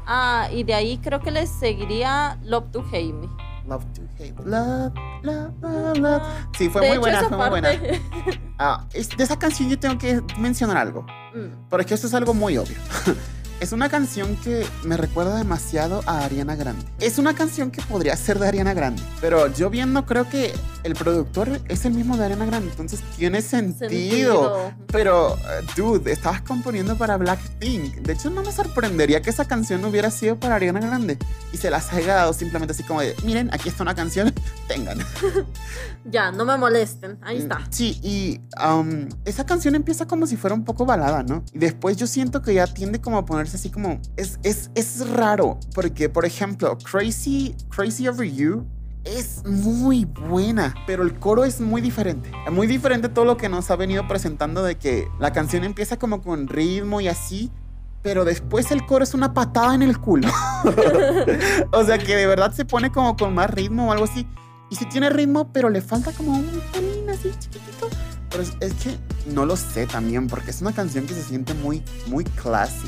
Ah, 0.05 0.47
y 0.49 0.63
de 0.63 0.75
ahí 0.75 0.97
creo 0.99 1.19
que 1.19 1.31
les 1.31 1.49
seguiría 1.49 2.39
Love 2.41 2.71
to 2.71 2.85
Hate 2.89 3.13
Me. 3.13 3.50
Love 3.71 3.85
to 3.93 4.01
Hate. 4.19 4.33
Love, 4.45 4.93
love, 5.23 5.51
love, 5.61 5.97
love. 5.97 6.21
Sí, 6.57 6.67
fue 6.69 6.81
De 6.81 6.87
muy 6.87 6.97
hecho, 6.97 6.99
buena, 7.01 7.23
fue 7.23 7.37
muy 7.37 7.49
buena. 7.49 7.69
Ah, 8.59 8.85
es- 8.93 9.09
de 9.17 9.23
esa 9.23 9.39
canción 9.39 9.69
yo 9.69 9.79
tengo 9.79 9.97
que 9.97 10.21
mencionar 10.37 10.77
algo. 10.77 11.03
Mm, 11.33 11.67
Pero 11.69 11.81
es 11.81 11.87
que 11.87 11.93
esto 11.95 12.07
es 12.07 12.13
algo 12.13 12.33
muy 12.33 12.57
obvio. 12.57 12.75
Es 13.61 13.73
una 13.73 13.89
canción 13.89 14.35
que 14.37 14.65
me 14.83 14.97
recuerda 14.97 15.37
demasiado 15.37 16.01
a 16.07 16.25
Ariana 16.25 16.55
Grande. 16.55 16.83
Es 16.99 17.19
una 17.19 17.35
canción 17.35 17.69
que 17.69 17.79
podría 17.83 18.15
ser 18.17 18.39
de 18.39 18.47
Ariana 18.47 18.73
Grande, 18.73 19.03
pero 19.21 19.53
yo 19.53 19.69
viendo 19.69 20.03
creo 20.07 20.27
que 20.27 20.51
el 20.83 20.93
productor 20.95 21.61
es 21.67 21.85
el 21.85 21.93
mismo 21.93 22.17
de 22.17 22.25
Ariana 22.25 22.45
Grande, 22.45 22.69
entonces 22.71 23.01
tiene 23.17 23.41
sentido. 23.41 23.89
sentido. 23.89 24.73
Pero, 24.87 25.35
eh, 25.35 25.65
dude, 25.75 26.11
estabas 26.11 26.41
componiendo 26.41 26.97
para 26.97 27.17
Blackpink. 27.17 27.95
De 27.97 28.13
hecho, 28.13 28.29
no 28.29 28.43
me 28.43 28.51
sorprendería 28.51 29.21
que 29.21 29.29
esa 29.29 29.45
canción 29.45 29.83
hubiera 29.85 30.11
sido 30.11 30.39
para 30.39 30.55
Ariana 30.55 30.79
Grande 30.79 31.17
y 31.53 31.57
se 31.57 31.69
las 31.69 31.91
haya 31.93 32.15
dado 32.15 32.33
simplemente 32.33 32.73
así 32.73 32.83
como 32.83 33.01
de, 33.01 33.15
miren, 33.23 33.49
aquí 33.53 33.69
está 33.69 33.83
una 33.83 33.95
canción, 33.95 34.33
tengan. 34.67 34.99
Ya, 36.03 36.31
no 36.31 36.45
me 36.45 36.57
molesten. 36.57 37.19
Ahí 37.21 37.37
está. 37.37 37.59
Mm, 37.59 37.67
Sí, 37.69 37.99
y 38.01 38.41
um, 38.65 39.07
esa 39.23 39.45
canción 39.45 39.75
empieza 39.75 40.07
como 40.07 40.25
si 40.25 40.35
fuera 40.35 40.55
un 40.55 40.65
poco 40.65 40.83
balada, 40.83 41.21
¿no? 41.21 41.43
Y 41.53 41.59
después 41.59 41.95
yo 41.95 42.07
siento 42.07 42.41
que 42.41 42.55
ya 42.55 42.65
tiende 42.65 42.99
como 42.99 43.19
a 43.19 43.25
ponerse 43.25 43.57
así 43.57 43.69
como... 43.69 44.01
Es, 44.17 44.39
es, 44.41 44.71
es 44.73 45.07
raro, 45.09 45.59
porque 45.75 46.09
por 46.09 46.25
ejemplo, 46.25 46.75
Crazy, 46.79 47.55
Crazy 47.69 48.07
Over 48.07 48.27
You 48.31 48.65
es 49.03 49.43
muy 49.45 50.05
buena, 50.05 50.75
pero 50.85 51.03
el 51.03 51.17
coro 51.17 51.43
es 51.43 51.59
muy 51.59 51.81
diferente. 51.81 52.31
Es 52.45 52.53
muy 52.53 52.67
diferente 52.67 53.09
todo 53.09 53.25
lo 53.25 53.37
que 53.37 53.49
nos 53.49 53.71
ha 53.71 53.75
venido 53.75 54.07
presentando 54.07 54.63
de 54.63 54.77
que 54.77 55.07
la 55.19 55.33
canción 55.33 55.63
empieza 55.63 55.97
como 55.97 56.21
con 56.21 56.47
ritmo 56.47 57.01
y 57.01 57.07
así. 57.07 57.51
Pero 58.03 58.25
después 58.25 58.71
el 58.71 58.85
coro 58.85 59.03
es 59.03 59.13
una 59.13 59.33
patada 59.33 59.75
en 59.75 59.83
el 59.83 59.99
culo. 59.99 60.27
o 61.71 61.83
sea 61.83 61.97
que 61.99 62.15
de 62.15 62.25
verdad 62.25 62.51
se 62.51 62.65
pone 62.65 62.91
como 62.91 63.15
con 63.15 63.33
más 63.33 63.49
ritmo 63.49 63.89
o 63.89 63.91
algo 63.91 64.05
así. 64.05 64.27
Y 64.69 64.75
sí 64.75 64.85
tiene 64.85 65.09
ritmo, 65.09 65.51
pero 65.51 65.69
le 65.69 65.81
falta 65.81 66.11
como 66.11 66.33
un 66.33 66.61
pelín 66.71 67.09
así 67.09 67.31
chiquitito. 67.37 67.89
Pero 68.29 68.43
es, 68.43 68.53
es 68.59 68.73
que 68.75 68.97
no 69.31 69.45
lo 69.45 69.55
sé 69.55 69.85
también, 69.85 70.27
porque 70.27 70.51
es 70.51 70.61
una 70.61 70.71
canción 70.71 71.05
que 71.05 71.13
se 71.13 71.21
siente 71.21 71.53
muy, 71.53 71.83
muy 72.07 72.23
classy. 72.23 72.87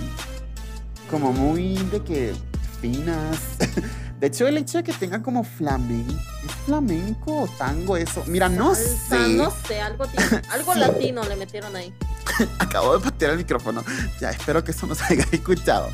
Como 1.12 1.32
muy 1.32 1.76
de 1.92 2.02
que 2.02 2.34
finas. 2.82 3.38
De 4.24 4.28
hecho, 4.28 4.48
el 4.48 4.56
hecho 4.56 4.78
de 4.78 4.86
que 4.86 4.94
tenga 4.94 5.22
como 5.22 5.44
flamenco, 5.44 6.14
¿es 6.46 6.52
flamenco 6.66 7.42
o 7.42 7.48
tango 7.58 7.98
eso? 7.98 8.24
Mira, 8.26 8.48
no 8.48 8.74
sé. 8.74 9.36
No 9.36 9.52
sé, 9.52 9.82
algo, 9.82 10.06
tiene- 10.08 10.42
algo 10.50 10.74
Sí. 10.76 10.80
latino 10.80 11.24
le 11.26 11.36
metieron 11.36 11.76
ahí. 11.76 11.94
Acabo 12.60 12.98
de 12.98 13.04
patear 13.04 13.32
el 13.32 13.38
micrófono. 13.40 13.84
Ya, 14.22 14.30
espero 14.30 14.64
que 14.64 14.72
eso 14.72 14.88
no 14.88 14.96
se 14.96 15.04
haya 15.14 15.26
escuchado. 15.34 15.90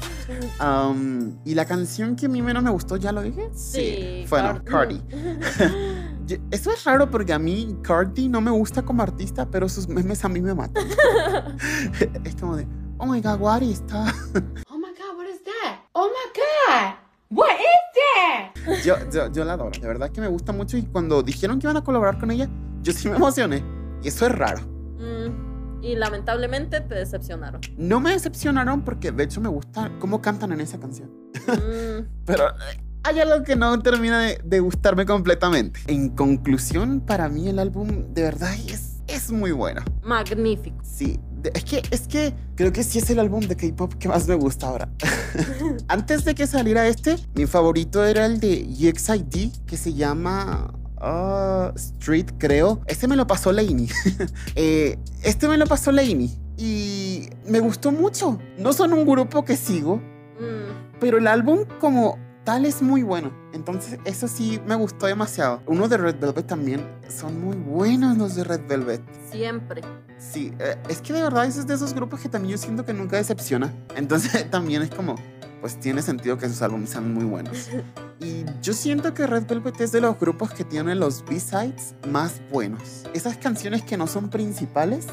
Um, 0.64 1.40
y 1.44 1.56
la 1.56 1.66
canción 1.66 2.16
que 2.16 2.28
a 2.28 2.30
mí 2.30 2.44
menos 2.44 2.62
me 2.62 2.70
gustó, 2.70 2.98
¿ya 2.98 3.12
lo 3.12 3.24
dije? 3.24 3.50
Sí, 3.56 4.28
Bueno, 4.30 4.64
Cardi. 4.64 5.00
Cardi. 5.00 5.74
Yo- 6.28 6.38
Eso 6.52 6.72
es 6.72 6.84
raro 6.84 7.10
porque 7.10 7.34
a 7.34 7.40
mí 7.40 7.78
Cardi 7.82 8.30
no 8.30 8.42
me 8.42 8.52
gusta 8.52 8.84
como 8.84 9.02
artista, 9.02 9.50
pero 9.50 9.68
sus 9.68 9.88
memes 9.88 10.24
a 10.24 10.30
mí 10.30 10.40
me 10.40 10.54
matan. 10.54 10.86
es 12.24 12.36
como 12.36 12.58
de, 12.58 12.68
oh 13.00 13.08
my 13.08 13.22
god, 13.22 13.40
what 13.42 13.64
is 13.64 13.82
that? 13.88 14.14
Oh 14.70 14.78
my 14.78 14.90
god, 14.96 15.18
what 15.18 15.28
is 15.28 15.44
that? 15.44 15.80
Oh 15.94 16.10
my 16.10 16.32
god, 16.36 16.94
what 17.32 17.50
is 17.60 17.89
Yo, 18.84 18.96
yo, 19.12 19.32
yo 19.32 19.46
la 19.46 19.54
adoro, 19.54 19.72
de 19.80 19.88
verdad 19.88 20.10
que 20.12 20.22
me 20.22 20.28
gusta 20.28 20.52
mucho 20.52 20.78
y 20.78 20.84
cuando 20.84 21.24
dijeron 21.24 21.60
que 21.60 21.66
iban 21.68 21.78
a 21.78 21.84
colaborar 21.84 22.20
con 22.20 22.32
ella, 22.32 22.48
yo 22.82 22.94
sí 22.94 23.10
me 23.10 23.16
emocioné. 23.16 23.64
Y 24.04 24.08
eso 24.10 24.26
es 24.28 24.32
raro. 24.32 24.62
Mm, 24.98 25.82
y 25.84 25.96
lamentablemente 25.96 26.82
te 26.82 26.96
decepcionaron. 26.96 27.62
No 27.78 28.00
me 28.00 28.12
decepcionaron 28.12 28.84
porque 28.84 29.12
de 29.12 29.24
hecho 29.24 29.42
me 29.42 29.50
gusta 29.50 29.92
cómo 30.00 30.22
cantan 30.22 30.52
en 30.52 30.62
esa 30.62 30.80
canción. 30.80 31.10
Mm, 31.48 32.06
Pero 32.26 32.50
eh, 32.50 32.84
hay 33.04 33.20
algo 33.20 33.44
que 33.44 33.56
no 33.56 33.80
termina 33.82 34.20
de, 34.20 34.42
de 34.44 34.60
gustarme 34.60 35.06
completamente. 35.06 35.80
En 35.88 36.10
conclusión, 36.10 37.02
para 37.02 37.30
mí 37.30 37.48
el 37.48 37.60
álbum 37.60 38.14
de 38.14 38.24
verdad 38.24 38.54
es, 38.68 38.98
es 39.08 39.32
muy 39.32 39.52
bueno. 39.52 39.82
magnífico. 40.04 40.78
Sí, 40.84 41.20
es 41.54 41.64
que, 41.64 41.82
es 41.92 42.08
que 42.08 42.34
creo 42.56 42.72
que 42.72 42.84
sí 42.84 43.00
es 43.00 43.10
el 43.10 43.20
álbum 43.20 43.42
de 43.42 43.56
K-pop 43.56 43.94
que 43.96 44.08
más 44.08 44.28
me 44.28 44.36
gusta 44.36 44.68
ahora. 44.68 44.90
Antes 45.88 46.26
de 46.26 46.36
que 46.36 46.48
saliera 46.48 46.88
este, 46.88 47.16
mi 47.36 47.46
favorito 47.46 48.06
era 48.06 48.26
el 48.26 48.40
de 48.40 48.68
EXID, 48.80 49.52
que 49.66 49.78
se 49.78 49.94
llama 49.94 50.74
ah, 50.98 51.72
Street, 51.76 52.28
creo. 52.38 52.82
Este 52.88 53.08
me 53.08 53.16
lo 53.16 53.28
pasó 53.28 53.52
Lainey. 53.52 53.90
Eh, 54.56 54.98
este 55.24 55.48
me 55.48 55.58
lo 55.58 55.66
pasó 55.66 55.92
Lainey. 55.92 56.38
Y 56.58 57.30
me 57.48 57.60
gustó 57.60 57.92
mucho. 57.92 58.38
No 58.58 58.74
son 58.74 58.92
un 58.92 59.06
grupo 59.06 59.46
que 59.46 59.56
sigo, 59.56 60.02
Mm, 60.40 61.00
pero 61.00 61.18
el 61.18 61.28
álbum 61.28 61.66
como 61.80 62.18
tal 62.50 62.66
es 62.66 62.82
muy 62.82 63.04
bueno. 63.04 63.32
Entonces 63.54 64.00
eso 64.06 64.28
sí 64.28 64.60
me 64.66 64.74
gustó 64.74 65.06
demasiado. 65.06 65.62
Uno 65.68 65.88
de 65.88 65.98
Red 65.98 66.16
Velvet 66.20 66.48
también. 66.48 66.84
Son 67.08 67.40
muy 67.40 67.56
buenos 67.56 68.18
los 68.18 68.34
de 68.34 68.44
Red 68.44 68.62
Velvet. 68.68 69.04
siempre. 69.30 69.84
Sí, 70.18 70.52
eh, 70.58 70.76
es 70.90 71.00
que 71.00 71.14
de 71.14 71.22
verdad 71.22 71.46
es 71.46 71.68
de 71.68 71.76
esos 71.76 71.94
grupos 71.94 72.22
que 72.22 72.28
también 72.28 72.54
yo 72.54 72.58
siento 72.58 72.84
que 72.84 72.92
nunca 72.92 73.18
decepciona. 73.18 73.72
Entonces 73.96 74.50
también 74.50 74.82
es 74.82 74.90
como, 74.90 75.14
pues 75.62 75.80
tiene 75.80 76.02
sentido 76.02 76.40
que 76.40 76.50
sus 76.50 76.60
álbumes 76.64 76.90
sean 76.90 77.14
muy 77.14 77.26
buenos. 77.26 77.70
Y 78.22 78.44
yo 78.62 78.74
siento 78.74 79.14
que 79.14 79.26
Red 79.26 79.48
Velvet 79.48 79.80
es 79.80 79.94
de 79.94 80.02
los 80.02 80.20
grupos 80.20 80.52
que 80.52 80.66
tienen 80.66 81.00
los 81.00 81.24
B-sides 81.24 81.96
más 82.12 82.42
buenos. 82.52 83.06
Esas 83.14 83.38
canciones 83.38 83.82
que 83.84 83.96
no 83.96 84.08
son 84.08 84.30
principales, 84.30 85.08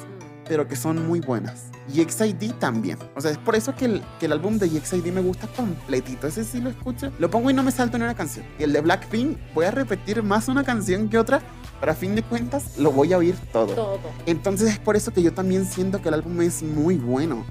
pero 0.49 0.67
que 0.69 0.77
son 0.77 1.07
muy 1.07 1.21
buenas. 1.21 1.65
Y 1.93 2.03
XID 2.03 2.55
también. 2.55 2.99
O 3.15 3.21
sea, 3.21 3.31
es 3.31 3.39
por 3.39 3.55
eso 3.55 3.75
que 3.75 3.85
el, 3.85 4.03
que 4.19 4.27
el 4.27 4.33
álbum 4.33 4.59
de 4.59 4.69
XID 4.69 5.13
me 5.13 5.21
gusta 5.21 5.47
completito. 5.49 6.27
Ese 6.27 6.45
sí 6.45 6.61
lo 6.61 6.71
escucho. 6.71 7.13
Lo 7.19 7.31
pongo 7.31 7.51
y 7.51 7.55
no 7.55 7.63
me 7.63 7.71
salto 7.71 7.97
en 7.97 8.03
una 8.03 8.15
canción. 8.15 8.45
Y 8.59 8.65
el 8.65 8.73
de 8.73 8.81
Blackpink, 8.81 9.39
voy 9.55 9.67
a 9.67 9.71
repetir 9.71 10.23
más 10.23 10.49
una 10.49 10.65
canción 10.65 11.09
que 11.09 11.19
otra. 11.19 11.41
Pero 11.79 11.93
a 11.93 11.95
fin 11.95 12.15
de 12.15 12.23
cuentas, 12.23 12.79
lo 12.79 12.91
voy 12.91 13.13
a 13.13 13.19
oír 13.19 13.37
todo. 13.53 13.75
todo. 13.75 14.01
Entonces 14.25 14.71
es 14.71 14.79
por 14.79 14.97
eso 14.97 15.13
que 15.13 15.23
yo 15.23 15.33
también 15.33 15.67
siento 15.67 16.01
que 16.01 16.09
el 16.09 16.15
álbum 16.15 16.41
es 16.41 16.63
muy 16.63 16.97
bueno. 16.97 17.45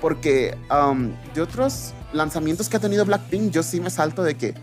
Porque 0.00 0.56
um, 0.70 1.10
de 1.34 1.40
otros 1.40 1.94
lanzamientos 2.12 2.68
que 2.68 2.76
ha 2.76 2.80
tenido 2.80 3.04
Blackpink, 3.04 3.50
yo 3.50 3.62
sí 3.62 3.80
me 3.80 3.90
salto 3.90 4.22
de 4.22 4.36
que, 4.36 4.54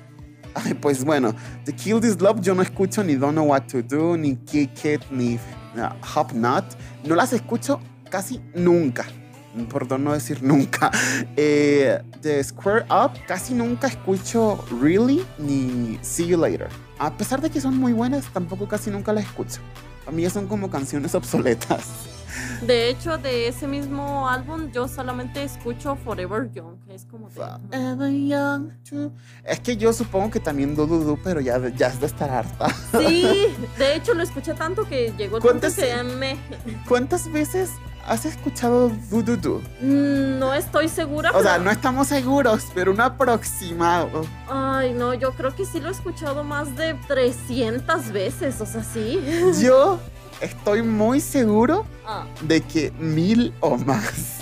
pues 0.82 1.04
bueno, 1.04 1.34
The 1.66 1.74
Kill 1.74 2.00
This 2.00 2.22
Love 2.22 2.42
yo 2.42 2.56
no 2.56 2.62
escucho 2.62 3.04
ni 3.04 3.16
Don't 3.16 3.34
Know 3.34 3.46
What 3.46 3.64
to 3.68 3.82
Do, 3.82 4.18
ni 4.18 4.36
Kick 4.36 4.86
It, 4.86 5.02
ni 5.12 5.36
uh, 5.36 6.16
Hop 6.16 6.34
Not. 6.34 6.66
No 7.04 7.16
las 7.16 7.34
escucho 7.34 7.80
casi 8.10 8.42
nunca. 8.54 9.06
Por 9.70 10.00
no 10.00 10.14
decir 10.14 10.44
nunca. 10.44 10.92
Eh, 11.38 12.02
de 12.22 12.44
Square 12.44 12.86
Up 12.90 13.12
casi 13.28 13.54
nunca 13.54 13.88
escucho 13.88 14.64
Really 14.82 15.26
ni 15.38 15.98
See 16.02 16.28
You 16.28 16.38
Later. 16.38 16.70
A 16.98 17.16
pesar 17.16 17.42
de 17.42 17.50
que 17.50 17.60
son 17.60 17.78
muy 17.78 17.94
buenas, 17.94 18.26
tampoco 18.34 18.68
casi 18.68 18.90
nunca 18.90 19.14
las 19.14 19.26
escucho. 19.26 19.62
A 20.08 20.12
mí 20.12 20.30
son 20.30 20.48
como 20.48 20.70
canciones 20.70 21.16
obsoletas. 21.16 22.10
De 22.62 22.90
hecho, 22.90 23.18
de 23.18 23.48
ese 23.48 23.68
mismo 23.68 24.28
álbum, 24.30 24.72
yo 24.72 24.88
solamente 24.88 25.44
escucho 25.44 25.96
Forever 25.98 26.50
Young. 26.52 26.78
Es 26.90 27.06
como. 27.06 27.30
Forever 27.30 28.12
young. 28.12 28.70
Es 29.44 29.60
que 29.60 29.78
yo 29.78 29.92
supongo 29.94 30.32
que 30.32 30.40
también 30.40 30.76
Du 30.76 30.86
Du 30.88 31.04
Du, 31.04 31.20
pero 31.24 31.40
ya, 31.42 31.60
ya 31.76 31.88
es 31.88 32.00
de 32.00 32.06
estar 32.08 32.30
harta. 32.30 32.68
Sí, 32.98 33.48
de 33.78 33.96
hecho 33.96 34.14
lo 34.14 34.24
escuché 34.24 34.54
tanto 34.54 34.86
que 34.88 35.14
llegó 35.18 35.38
el 35.38 35.42
punto 35.44 35.60
¿Cuántas- 35.60 35.76
que 35.76 36.04
me. 36.04 36.38
¿Cuántas 36.88 37.32
veces 37.32 37.70
has 38.08 38.26
escuchado 38.26 38.90
Du 39.10 39.22
Du 39.24 39.36
Du? 39.38 39.62
Mm, 39.82 40.40
No 40.40 40.54
estoy 40.54 40.88
segura. 40.90 41.32
O 41.34 41.42
sea, 41.42 41.58
no 41.58 41.72
estamos 41.72 42.08
seguros, 42.08 42.66
pero 42.74 42.92
un 42.92 43.02
aproximado. 43.02 44.22
Ay, 44.50 44.94
no, 44.94 45.14
yo 45.14 45.32
creo 45.34 45.56
que 45.56 45.66
sí 45.66 45.80
lo 45.80 45.90
he 45.90 45.92
escuchado 45.92 46.44
más 46.44 46.76
de 46.78 46.94
300 47.08 48.12
veces, 48.12 48.62
o 48.62 48.66
sea, 48.66 48.84
sí. 48.84 49.20
Yo 49.62 50.00
estoy 50.42 50.82
muy 50.82 51.20
seguro 51.22 51.86
Ah, 52.06 52.26
de 52.42 52.62
que 52.62 52.92
mil 53.00 53.54
o 53.62 53.78
más. 53.78 54.36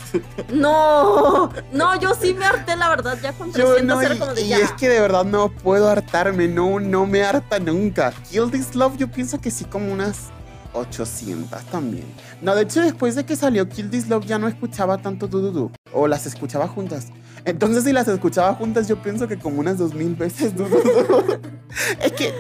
No, 0.53 1.49
no, 1.71 1.99
yo 1.99 2.13
sí 2.13 2.33
me 2.33 2.45
harté, 2.45 2.75
la 2.75 2.89
verdad, 2.89 3.17
ya 3.21 3.33
con 3.33 3.51
300 3.51 3.79
Yo 3.79 3.83
no, 3.83 4.03
y, 4.03 4.19
como 4.19 4.33
de 4.33 4.41
y 4.41 4.53
es 4.53 4.71
que 4.73 4.87
de 4.89 4.99
verdad 4.99 5.25
no 5.25 5.49
puedo 5.49 5.89
hartarme, 5.89 6.47
no, 6.47 6.79
no 6.79 7.05
me 7.07 7.23
harta 7.23 7.57
nunca. 7.59 8.13
Kill 8.29 8.51
This 8.51 8.75
Love 8.75 8.97
yo 8.97 9.07
pienso 9.09 9.41
que 9.41 9.49
sí 9.49 9.65
como 9.65 9.91
unas 9.91 10.29
800 10.73 11.63
también. 11.65 12.05
No, 12.41 12.53
de 12.53 12.63
hecho 12.63 12.81
después 12.81 13.15
de 13.15 13.25
que 13.25 13.35
salió 13.35 13.67
Kill 13.69 13.89
This 13.89 14.07
Love 14.07 14.25
ya 14.25 14.37
no 14.37 14.47
escuchaba 14.47 14.97
tanto 14.99 15.27
Du 15.27 15.39
Du 15.41 15.51
Du, 15.51 15.71
o 15.93 16.07
las 16.07 16.25
escuchaba 16.25 16.67
juntas. 16.67 17.07
Entonces 17.45 17.83
si 17.83 17.91
las 17.91 18.07
escuchaba 18.07 18.53
juntas 18.55 18.87
yo 18.87 19.01
pienso 19.01 19.27
que 19.27 19.37
como 19.39 19.59
unas 19.59 19.77
2000 19.77 20.15
veces 20.15 20.55
Du 20.55 20.65
Du 20.65 20.77
Du. 20.77 21.39
es 22.01 22.11
que 22.11 22.33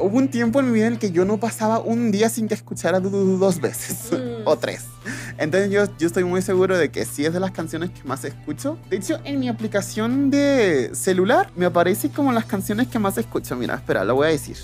hubo 0.00 0.16
un 0.18 0.28
tiempo 0.28 0.60
en 0.60 0.66
mi 0.66 0.72
vida 0.72 0.86
en 0.86 0.94
el 0.94 0.98
que 0.98 1.10
yo 1.12 1.24
no 1.24 1.38
pasaba 1.38 1.78
un 1.80 2.10
día 2.10 2.28
sin 2.28 2.48
que 2.48 2.54
escuchara 2.54 3.00
Du 3.00 3.10
Du 3.10 3.24
Du 3.24 3.38
dos 3.38 3.60
veces 3.60 4.10
Mm. 4.12 4.42
o 4.46 4.56
tres. 4.56 4.84
Entonces 5.38 5.70
yo, 5.70 5.84
yo 5.98 6.06
estoy 6.06 6.24
muy 6.24 6.42
seguro 6.42 6.76
de 6.76 6.90
que 6.90 7.04
sí 7.04 7.24
es 7.24 7.32
de 7.32 7.40
las 7.40 7.50
canciones 7.52 7.90
que 7.90 8.02
más 8.04 8.24
escucho. 8.24 8.78
De 8.90 8.96
hecho, 8.96 9.18
en 9.24 9.38
mi 9.40 9.48
aplicación 9.48 10.30
de 10.30 10.90
celular 10.94 11.50
me 11.56 11.66
aparece 11.66 12.10
como 12.10 12.32
las 12.32 12.44
canciones 12.44 12.88
que 12.88 12.98
más 12.98 13.16
escucho. 13.18 13.56
Mira, 13.56 13.74
espera, 13.76 14.04
lo 14.04 14.14
voy 14.16 14.26
a 14.28 14.30
decir. 14.30 14.56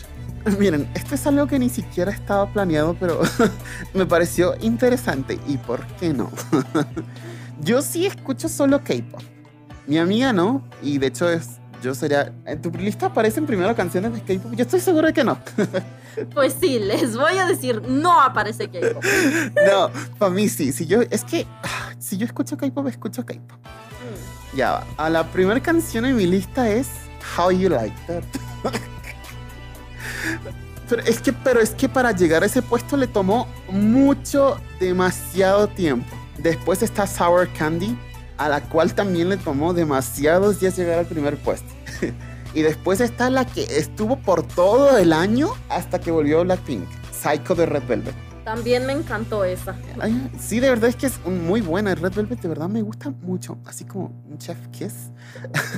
Miren, 0.58 0.88
esto 0.94 1.14
es 1.14 1.26
algo 1.26 1.46
que 1.46 1.58
ni 1.58 1.68
siquiera 1.70 2.12
estaba 2.12 2.52
planeado, 2.52 2.96
pero 2.98 3.20
me 3.94 4.06
pareció 4.06 4.54
interesante. 4.60 5.38
¿Y 5.46 5.56
por 5.58 5.84
qué 5.98 6.12
no? 6.12 6.30
yo 7.62 7.82
sí 7.82 8.06
escucho 8.06 8.48
solo 8.48 8.82
K-pop. 8.82 9.22
Mi 9.86 9.98
amiga 9.98 10.32
no, 10.32 10.64
y 10.82 10.98
de 10.98 11.06
hecho 11.08 11.28
es... 11.30 11.60
Yo 11.82 11.94
sería... 11.94 12.32
¿En 12.44 12.60
tu 12.60 12.70
lista 12.70 13.06
aparecen 13.06 13.46
primero 13.46 13.74
canciones 13.74 14.12
de 14.12 14.20
K-pop? 14.20 14.52
Yo 14.54 14.62
estoy 14.62 14.80
seguro 14.80 15.06
de 15.08 15.12
que 15.12 15.24
no. 15.24 15.38
Pues 16.32 16.56
sí, 16.58 16.78
les 16.78 17.14
voy 17.14 17.36
a 17.36 17.46
decir, 17.46 17.82
no 17.86 18.18
aparece 18.20 18.70
K-pop. 18.70 19.04
No, 19.70 19.90
para 20.18 20.30
mí 20.30 20.48
sí. 20.48 20.72
Si 20.72 20.86
yo, 20.86 21.02
es 21.02 21.24
que 21.24 21.46
ah, 21.62 21.92
si 21.98 22.16
yo 22.16 22.24
escucho 22.24 22.56
K-pop, 22.56 22.86
escucho 22.88 23.26
K-pop. 23.26 23.58
Mm. 23.60 24.56
Ya 24.56 24.72
va. 24.72 24.86
A 24.96 25.10
la 25.10 25.24
primera 25.30 25.60
canción 25.60 26.06
en 26.06 26.16
mi 26.16 26.26
lista 26.26 26.70
es 26.70 26.88
How 27.36 27.50
You 27.50 27.68
Like 27.68 27.94
That. 28.06 28.22
pero 30.88 31.02
es 31.02 31.20
que, 31.20 31.32
pero 31.32 31.60
es 31.60 31.70
que 31.70 31.88
para 31.88 32.12
llegar 32.12 32.42
a 32.42 32.46
ese 32.46 32.62
puesto 32.62 32.96
le 32.96 33.06
tomó 33.06 33.46
mucho, 33.68 34.58
demasiado 34.80 35.68
tiempo. 35.68 36.16
Después 36.38 36.82
está 36.82 37.06
Sour 37.06 37.48
Candy, 37.52 37.96
a 38.38 38.48
la 38.48 38.60
cual 38.62 38.94
también 38.94 39.28
le 39.28 39.36
tomó 39.36 39.72
demasiados 39.72 40.60
días 40.60 40.76
llegar 40.76 40.98
al 40.98 41.06
primer 41.06 41.36
puesto. 41.36 41.72
y 42.54 42.62
después 42.62 43.00
está 43.00 43.30
la 43.30 43.44
que 43.46 43.64
estuvo 43.78 44.16
por 44.18 44.42
todo 44.42 44.98
el 44.98 45.12
año 45.12 45.50
hasta 45.68 46.00
que 46.00 46.10
volvió 46.10 46.42
Blackpink, 46.44 46.84
Psycho 47.12 47.54
de 47.54 47.66
Red 47.66 47.86
Velvet. 47.86 48.25
También 48.46 48.86
me 48.86 48.92
encantó 48.92 49.42
esa. 49.44 49.74
Ay, 49.98 50.30
sí, 50.38 50.60
de 50.60 50.68
verdad 50.68 50.88
es 50.88 50.94
que 50.94 51.06
es 51.06 51.18
muy 51.26 51.60
buena. 51.60 51.92
Red 51.96 52.14
Velvet 52.14 52.40
de 52.40 52.46
verdad 52.46 52.68
me 52.68 52.80
gusta 52.80 53.10
mucho. 53.10 53.58
Así 53.66 53.84
como 53.84 54.12
un 54.30 54.38
chef 54.38 54.56
kiss. 54.68 55.10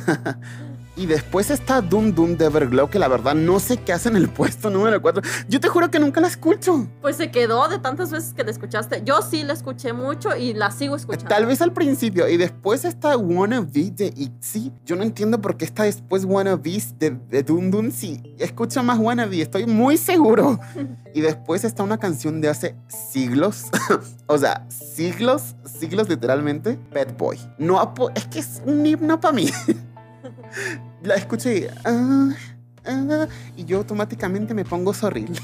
y 0.94 1.06
después 1.06 1.50
está 1.50 1.80
Doom 1.80 2.14
Doom 2.14 2.36
de 2.36 2.44
Everglow, 2.44 2.90
que 2.90 2.98
la 2.98 3.08
verdad 3.08 3.34
no 3.34 3.58
sé 3.58 3.78
qué 3.78 3.94
hace 3.94 4.10
en 4.10 4.16
el 4.16 4.28
puesto 4.28 4.68
número 4.68 5.00
4. 5.00 5.22
Yo 5.48 5.60
te 5.60 5.68
juro 5.68 5.90
que 5.90 5.98
nunca 5.98 6.20
la 6.20 6.26
escucho. 6.26 6.86
Pues 7.00 7.16
se 7.16 7.30
quedó 7.30 7.68
de 7.68 7.78
tantas 7.78 8.10
veces 8.10 8.34
que 8.34 8.44
la 8.44 8.50
escuchaste. 8.50 9.00
Yo 9.02 9.22
sí 9.22 9.44
la 9.44 9.54
escuché 9.54 9.94
mucho 9.94 10.36
y 10.36 10.52
la 10.52 10.70
sigo 10.70 10.94
escuchando. 10.94 11.30
Tal 11.30 11.46
vez 11.46 11.62
al 11.62 11.72
principio. 11.72 12.28
Y 12.28 12.36
después 12.36 12.84
está 12.84 13.16
Wannabe 13.16 13.92
de 13.92 14.12
ITZY. 14.14 14.72
Yo 14.84 14.94
no 14.94 15.04
entiendo 15.04 15.40
por 15.40 15.56
qué 15.56 15.64
está 15.64 15.84
después 15.84 16.26
Wannabe 16.26 16.82
de, 16.98 17.18
de 17.30 17.42
Doom 17.42 17.70
Doom. 17.70 17.90
Si 17.92 18.36
escucho 18.38 18.82
más 18.82 18.98
Wannabe, 18.98 19.40
estoy 19.40 19.64
muy 19.64 19.96
seguro. 19.96 20.60
y 21.14 21.22
después 21.22 21.64
está 21.64 21.82
una 21.82 21.96
canción 21.96 22.42
de 22.42 22.57
hace 22.58 22.74
siglos. 22.88 23.66
o 24.26 24.36
sea, 24.36 24.66
siglos, 24.68 25.54
siglos 25.64 26.08
literalmente. 26.08 26.78
Bad 26.92 27.16
Boy. 27.16 27.38
No, 27.58 27.94
es 28.14 28.26
que 28.26 28.40
es 28.40 28.62
un 28.66 28.84
himno 28.84 29.20
para 29.20 29.34
mí. 29.34 29.48
La 31.02 31.14
escuché 31.14 31.58
y, 31.58 31.66
ah, 31.84 32.30
ah, 32.84 33.26
y 33.56 33.64
yo 33.64 33.78
automáticamente 33.78 34.54
me 34.54 34.64
pongo 34.64 34.92
sorril. 34.92 35.38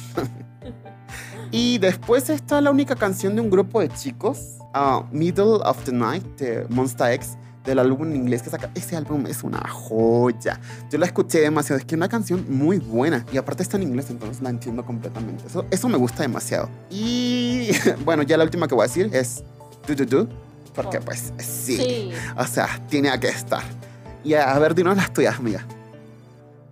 y 1.53 1.79
después 1.79 2.29
está 2.29 2.61
la 2.61 2.71
única 2.71 2.97
canción 2.97 3.37
de 3.37 3.41
un 3.41 3.51
grupo 3.51 3.81
de 3.81 3.89
chicos, 3.91 4.59
ah, 4.75 5.07
Middle 5.13 5.61
of 5.65 5.85
the 5.85 5.93
Night, 5.93 6.25
de 6.39 6.67
Monsta 6.69 7.13
X, 7.13 7.39
del 7.65 7.79
álbum 7.79 8.09
en 8.09 8.17
inglés 8.17 8.43
que 8.43 8.51
saca. 8.51 8.71
Ese 8.75 8.97
álbum 8.97 9.27
es 9.27 9.43
una 9.43 9.67
joya. 9.69 10.61
Yo 10.91 10.99
la 10.99 11.07
escuché 11.07 11.41
demasiado. 11.41 11.79
Es 11.79 11.85
que 11.85 11.95
es 11.95 11.99
una 11.99 12.09
canción 12.09 12.45
muy 12.49 12.79
buena. 12.79 13.25
Y 13.33 13.39
aparte 13.39 13.63
está 13.63 13.77
en 13.77 13.85
inglés, 13.85 14.11
entonces 14.11 14.43
la 14.43 14.51
entiendo 14.51 14.85
completamente. 14.85 15.47
Eso, 15.47 15.65
eso 15.71 15.89
me 15.89 15.97
gusta 15.97 16.23
demasiado. 16.23 16.69
Y 16.91 17.71
bueno, 18.05 18.23
ya 18.23 18.37
la 18.37 18.45
última 18.45 18.69
que 18.69 18.75
voy 18.75 18.85
a 18.85 18.89
decir 18.89 19.11
es 19.13 19.43
Do 19.87 19.95
Do 19.95 20.05
Do. 20.05 20.29
Porque 20.75 21.01
pues 21.01 21.33
sí. 21.39 21.77
Sí. 21.77 22.13
O 22.37 22.47
sea, 22.47 22.69
tiene 22.89 23.19
que 23.21 23.29
estar. 23.29 23.63
Y 24.25 24.35
a, 24.35 24.53
a 24.53 24.59
ver, 24.59 24.75
dinos 24.75 24.97
las 24.97 25.13
tuyas, 25.13 25.39
amiga. 25.39 25.65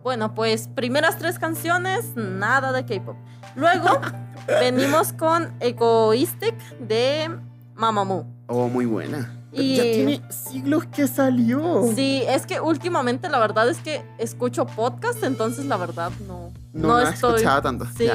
Bueno, 0.03 0.35
pues 0.35 0.69
primeras 0.69 1.19
tres 1.19 1.39
canciones, 1.39 2.17
nada 2.17 2.73
de 2.73 2.85
K-pop. 2.85 3.17
Luego 3.55 4.01
venimos 4.49 5.13
con 5.13 5.53
Egoistic 5.61 6.57
de 6.81 7.31
Mamamoo. 7.75 8.27
Oh, 8.49 8.69
muy 8.69 8.87
buena. 8.87 9.42
Y- 9.53 9.77
Ya 9.77 9.83
tiene 9.83 10.23
siglos 10.31 10.87
que 10.87 11.07
salió. 11.07 11.93
Sí, 11.95 12.23
es 12.27 12.47
que 12.47 12.61
últimamente 12.61 13.29
la 13.29 13.39
verdad 13.39 13.69
es 13.69 13.79
que 13.79 14.03
escucho 14.19 14.65
podcast, 14.67 15.23
entonces 15.23 15.67
la 15.67 15.77
verdad 15.77 16.11
no, 16.27 16.51
No, 16.73 16.89
no, 16.89 17.01
estoy. 17.01 17.35
escuchaba 17.35 17.61
tanto. 17.63 17.87
Sí. 17.97 18.09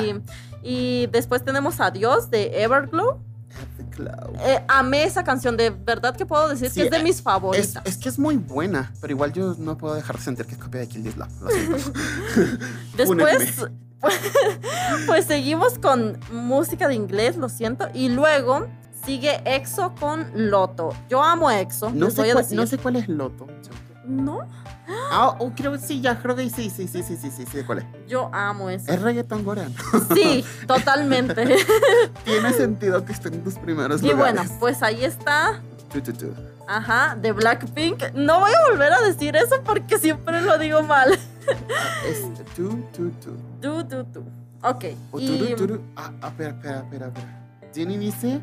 Y 0.64 1.08
después 1.08 1.46
tenemos 1.46 1.80
Adiós 1.80 2.30
de 2.32 2.64
Everglow. 2.64 3.20
The 3.78 3.86
Cloud. 3.96 4.36
Eh, 4.42 4.64
amé 4.68 5.04
esa 5.04 5.24
canción, 5.24 5.58
de 5.58 5.70
verdad 5.72 6.16
que 6.16 6.26
puedo 6.26 6.48
decir 6.50 6.70
Sí, 6.70 6.80
que 6.82 6.86
es 6.86 6.92
de 6.92 6.98
eh, 6.98 7.04
mis 7.04 7.22
favoritas. 7.22 7.82
es 7.86 7.98
que 7.98 8.10
es 8.10 8.20
muy 8.20 8.36
buena, 8.38 8.92
pero 9.02 9.14
igual 9.14 9.32
yo 9.34 9.56
no 9.58 9.78
puedo 9.78 9.96
dejar 9.96 10.18
de 10.18 10.24
sentir 10.24 10.46
que 10.46 10.54
es 10.54 10.58
copia 10.60 10.82
de 10.82 10.88
Kill 10.88 11.04
This 11.04 11.18
Love. 11.18 11.30
Lo 11.42 11.50
siento. 11.50 11.92
Después, 12.98 13.66
pues 15.08 15.26
seguimos 15.26 15.80
con 15.80 16.20
música 16.32 16.88
de 16.88 16.96
inglés, 16.96 17.38
lo 17.38 17.50
siento. 17.50 17.88
Y 17.94 18.10
luego 18.10 18.68
sigue 19.06 19.42
EXO 19.46 19.94
con 20.00 20.28
Loto. 20.34 20.90
Yo 21.10 21.22
amo 21.24 21.50
a 21.50 21.60
EXO, 21.60 21.92
No 21.92 22.10
sé, 22.10 22.24
cuál, 22.24 22.38
decir. 22.38 22.58
no 22.58 22.68
sé 22.68 22.78
cuál 22.78 22.96
es 22.98 23.08
Loto. 23.08 23.48
No, 24.06 24.42
Ah, 25.12 25.36
oh, 25.40 25.52
creo 25.54 25.74
que 25.74 25.80
sí, 25.80 26.00
ya 26.00 26.18
creo 26.22 26.34
que 26.34 26.50
sí, 26.50 26.70
sí, 26.70 26.88
sí, 26.88 27.04
sí, 27.04 27.18
sí, 27.18 27.30
sí, 27.30 27.46
sí, 27.52 27.64
¿cuál 27.66 27.80
es? 27.80 27.86
yo 28.08 28.30
amo 28.34 28.70
eso. 28.70 28.90
Es 28.90 29.02
reggaeton 29.02 29.44
coreano. 29.44 29.74
Sí, 30.16 30.46
totalmente. 30.68 31.46
Tiene 32.24 32.54
sentido 32.54 33.04
que 33.04 33.12
esté 33.12 33.28
en 33.28 33.44
tus 33.44 33.56
primeros 33.56 34.02
y 34.02 34.14
bueno, 34.14 34.32
lugares. 34.44 34.52
pues 34.62 34.82
ahí 34.82 35.04
está. 35.04 35.60
Tu, 35.92 36.00
tu, 36.02 36.14
tu. 36.14 36.34
Ajá, 36.70 37.18
de 37.22 37.34
Blackpink. 37.34 38.14
No 38.14 38.40
voy 38.40 38.52
a 38.54 38.70
volver 38.72 38.94
a 38.94 39.02
decir 39.02 39.36
eso 39.36 39.62
porque 39.66 39.98
siempre 40.00 40.42
lo 40.42 40.58
digo 40.58 40.82
mal. 40.84 41.18
Ah, 41.50 42.08
es 42.08 42.22
tu, 42.56 42.70
tu, 42.96 43.10
tu. 43.12 43.32
Du, 43.62 43.84
du, 43.84 44.04
du. 44.04 44.24
Ok. 44.64 44.86
O 45.12 45.20
y-. 45.20 45.54
Ah, 45.98 46.12
ah, 46.22 46.28
espera, 46.30 46.50
espera, 46.52 46.78
espera, 46.80 47.08
espera. 47.08 47.47
Deni 47.76 47.98
ni 47.98 48.12
se, 48.12 48.42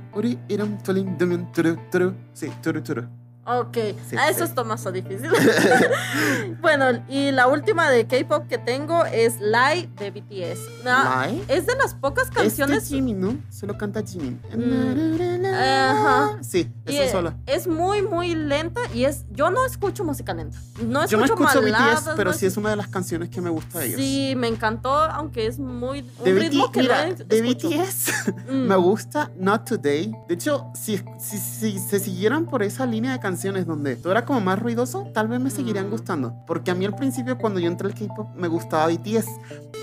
Tulin, 0.84 1.14
idem 1.14 1.46
turu 1.52 1.76
turu, 1.92 2.14
se 2.34 2.50
turu 2.62 2.82
turu. 2.82 3.23
Ok, 3.46 3.76
Sí, 4.08 4.16
ah, 4.18 4.30
eso 4.30 4.38
sí. 4.38 4.44
es 4.44 4.54
Tomaso 4.54 4.90
difícil. 4.90 5.30
bueno, 6.60 7.04
y 7.08 7.30
la 7.30 7.46
última 7.46 7.90
de 7.90 8.06
K-pop 8.06 8.46
que 8.48 8.58
tengo 8.58 9.04
es 9.04 9.38
Lie 9.40 9.88
de 9.98 10.10
BTS. 10.10 10.60
Ah, 10.86 11.26
Lie. 11.28 11.44
es 11.48 11.66
de 11.66 11.74
las 11.76 11.94
pocas 11.94 12.24
Este 12.28 12.40
canciones. 12.40 12.88
Jimmy, 12.88 13.12
¿no? 13.12 13.36
Solo 13.50 13.76
canta 13.76 14.02
Jimmy. 14.02 14.38
Mm, 14.56 15.44
ajá. 15.46 16.38
Sí, 16.42 16.70
eso 16.86 17.02
es, 17.02 17.10
solo. 17.10 17.34
es 17.46 17.66
muy, 17.66 18.02
muy 18.02 18.34
lenta 18.34 18.80
y 18.94 19.04
es. 19.04 19.24
Yo 19.30 19.50
no 19.50 19.64
escucho 19.66 20.04
música 20.04 20.32
lenta. 20.34 20.58
No 20.82 21.02
escucho 21.02 21.10
Yo 21.10 21.18
no 21.18 21.24
escucho 21.24 21.60
BTS, 21.62 22.10
pero 22.16 22.30
no 22.30 22.36
sí 22.36 22.46
es 22.46 22.56
una 22.56 22.70
de 22.70 22.76
las 22.76 22.88
canciones 22.88 23.28
que 23.28 23.40
me 23.40 23.50
gusta 23.50 23.80
de 23.80 23.86
ellos. 23.88 24.00
Sí, 24.00 24.34
me 24.36 24.48
encantó, 24.48 24.90
aunque 24.94 25.46
es 25.46 25.58
muy. 25.58 26.00
Un 26.18 26.24
De, 26.24 26.32
ritmo 26.32 26.68
BT 26.68 26.72
que 26.72 26.80
mira, 26.80 27.08
no 27.08 27.14
de. 27.26 27.42
BTS 27.42 28.10
Mm. 28.48 28.66
me 28.68 28.76
gusta 28.76 29.30
Not 29.36 29.68
Today. 29.68 30.12
De 30.28 30.34
hecho, 30.34 30.66
si, 30.74 30.98
si, 31.18 31.38
si 31.38 31.78
se 31.78 31.98
siguieran 31.98 32.46
por 32.46 32.62
esa 32.62 32.84
línea 32.86 33.12
de 33.12 33.18
canciones 33.20 33.33
donde 33.42 33.96
todo 33.96 34.12
era 34.12 34.24
como 34.24 34.40
más 34.40 34.58
ruidoso, 34.58 35.06
tal 35.12 35.28
vez 35.28 35.40
me 35.40 35.50
seguirían 35.50 35.88
Mm. 35.88 35.90
gustando. 35.90 36.34
Porque 36.46 36.70
a 36.70 36.74
mí 36.74 36.84
al 36.84 36.94
principio, 36.94 37.36
cuando 37.38 37.60
yo 37.60 37.68
entré 37.68 37.88
al 37.88 37.94
K-pop, 37.94 38.28
me 38.36 38.48
gustaba 38.48 38.86
BTS. 38.88 39.28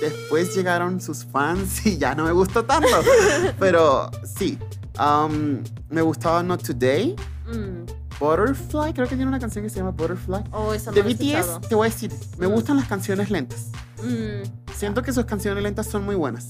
Después 0.01 0.55
llegaron 0.55 0.99
sus 1.01 1.25
fans 1.25 1.85
y 1.85 1.97
ya 1.97 2.15
no 2.15 2.23
me 2.25 2.31
gustó 2.31 2.63
tanto. 2.65 2.87
pero 3.59 4.09
sí, 4.23 4.57
um, 4.99 5.63
me 5.89 6.01
gustaba 6.01 6.41
Not 6.43 6.63
Today. 6.63 7.15
Mm. 7.47 7.85
Butterfly, 8.19 8.93
creo 8.93 9.07
que 9.07 9.15
tiene 9.15 9.27
una 9.27 9.39
canción 9.39 9.63
que 9.63 9.69
se 9.69 9.77
llama 9.77 9.91
Butterfly. 9.91 10.43
Oh, 10.51 10.73
esa 10.73 10.91
no 10.91 10.95
De 10.95 11.01
he 11.01 11.11
escuchado. 11.11 11.59
BTS, 11.59 11.69
te 11.69 11.75
voy 11.75 11.87
a 11.87 11.89
decir, 11.91 12.11
me 12.37 12.47
Mm. 12.47 12.51
gustan 12.51 12.77
las 12.77 12.87
canciones 12.87 13.29
lentas. 13.31 13.67
Mm. 14.03 14.47
Siento 14.75 15.01
que 15.01 15.11
sus 15.11 15.25
canciones 15.25 15.61
lentas 15.63 15.87
son 15.87 16.05
muy 16.05 16.15
buenas. 16.15 16.49